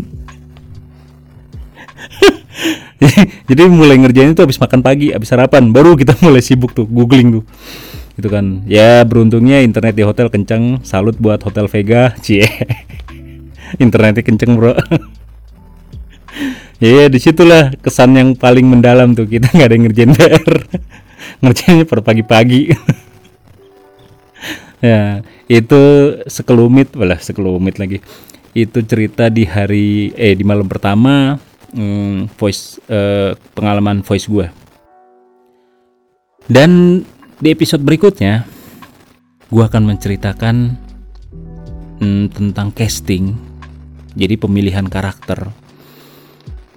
Jadi 3.48 3.62
mulai 3.68 4.00
ngerjain 4.00 4.33
itu 4.33 4.42
habis 4.44 4.61
makan 4.61 4.80
pagi 4.80 5.12
habis 5.12 5.28
sarapan. 5.28 5.72
Baru 5.72 5.96
kita 5.96 6.16
mulai 6.24 6.40
sibuk 6.44 6.72
tuh 6.72 6.88
googling 6.88 7.40
tuh. 7.40 7.44
Gitu 8.14 8.28
kan. 8.30 8.62
Ya 8.68 9.02
beruntungnya 9.02 9.61
internet 9.64 9.96
di 9.98 10.04
hotel 10.07 10.30
kenceng. 10.30 10.80
Salut 10.87 11.18
buat 11.18 11.42
hotel 11.42 11.66
Vega 11.68 12.14
cie. 12.22 12.46
Internetnya 13.83 14.22
kenceng 14.22 14.54
bro. 14.54 14.76
Ya 16.78 17.07
di 17.07 17.18
situlah 17.18 17.74
kesan 17.80 18.14
yang 18.14 18.28
paling 18.38 18.66
mendalam 18.68 19.16
tuh. 19.16 19.26
Kita 19.26 19.50
nggak 19.50 19.66
ada 19.66 19.74
yang 19.74 19.85
ngerjain 19.90 20.11
PR 20.14 20.54
ngerjainnya 21.42 21.87
per 21.88 22.00
pagi-pagi. 22.04 22.70
Ya 24.85 25.24
itu 25.46 25.83
sekelumit 26.24 26.96
malah 26.96 27.20
sekelumit 27.20 27.76
lagi. 27.80 27.98
Itu 28.54 28.87
cerita 28.87 29.28
di 29.28 29.42
hari 29.44 30.14
eh 30.14 30.38
di 30.38 30.46
malam 30.46 30.70
pertama 30.70 31.37
hmm, 31.74 32.33
voice 32.38 32.78
eh, 32.87 33.35
pengalaman 33.52 34.07
voice 34.07 34.30
gue 34.30 34.64
dan 36.44 37.00
di 37.40 37.48
episode 37.48 37.80
berikutnya 37.80 38.44
gue 39.48 39.64
akan 39.64 39.88
menceritakan 39.88 40.76
hmm, 42.00 42.24
tentang 42.37 42.68
casting. 42.68 43.33
Jadi 44.14 44.37
pemilihan 44.37 44.87
karakter. 44.87 45.50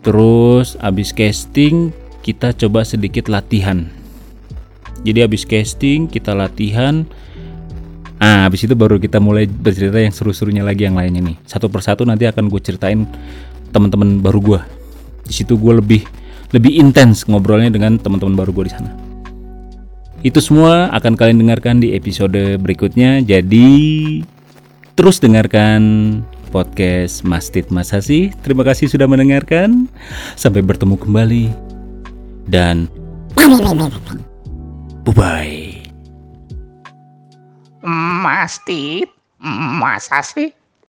Terus 0.02 0.80
abis 0.80 1.12
casting 1.12 1.92
kita 2.24 2.56
coba 2.56 2.88
sedikit 2.88 3.28
latihan. 3.28 3.92
Jadi 5.04 5.20
abis 5.22 5.44
casting 5.44 6.08
kita 6.08 6.32
latihan 6.32 7.04
ah 8.18 8.50
abis 8.50 8.66
itu 8.66 8.74
baru 8.74 8.98
kita 8.98 9.22
mulai 9.22 9.46
bercerita 9.46 10.02
yang 10.02 10.14
seru-serunya 10.14 10.66
lagi 10.66 10.86
yang 10.90 10.98
lainnya 10.98 11.22
nih 11.22 11.38
satu 11.46 11.70
persatu 11.70 12.02
nanti 12.04 12.26
akan 12.26 12.50
gue 12.50 12.62
ceritain 12.62 13.06
teman-teman 13.70 14.22
baru 14.24 14.40
gue 14.42 14.62
di 15.28 15.34
situ 15.34 15.60
gue 15.60 15.74
lebih 15.78 16.02
lebih 16.56 16.80
intens 16.80 17.28
ngobrolnya 17.28 17.70
dengan 17.70 18.00
teman-teman 18.00 18.34
baru 18.34 18.52
gue 18.56 18.66
di 18.70 18.74
sana 18.74 18.92
itu 20.26 20.42
semua 20.42 20.90
akan 20.98 21.14
kalian 21.14 21.38
dengarkan 21.38 21.78
di 21.78 21.94
episode 21.94 22.58
berikutnya 22.58 23.22
jadi 23.22 23.70
terus 24.98 25.22
dengarkan 25.22 25.82
podcast 26.50 27.22
Mastit 27.28 27.70
Masasi. 27.70 28.34
Terima 28.42 28.64
kasih 28.66 28.90
sudah 28.90 29.06
mendengarkan. 29.06 29.86
Sampai 30.34 30.64
bertemu 30.64 30.96
kembali. 30.98 31.46
Dan 32.48 32.88
Mastit, 37.88 39.08
masa 39.80 40.20
sih? 40.20 40.52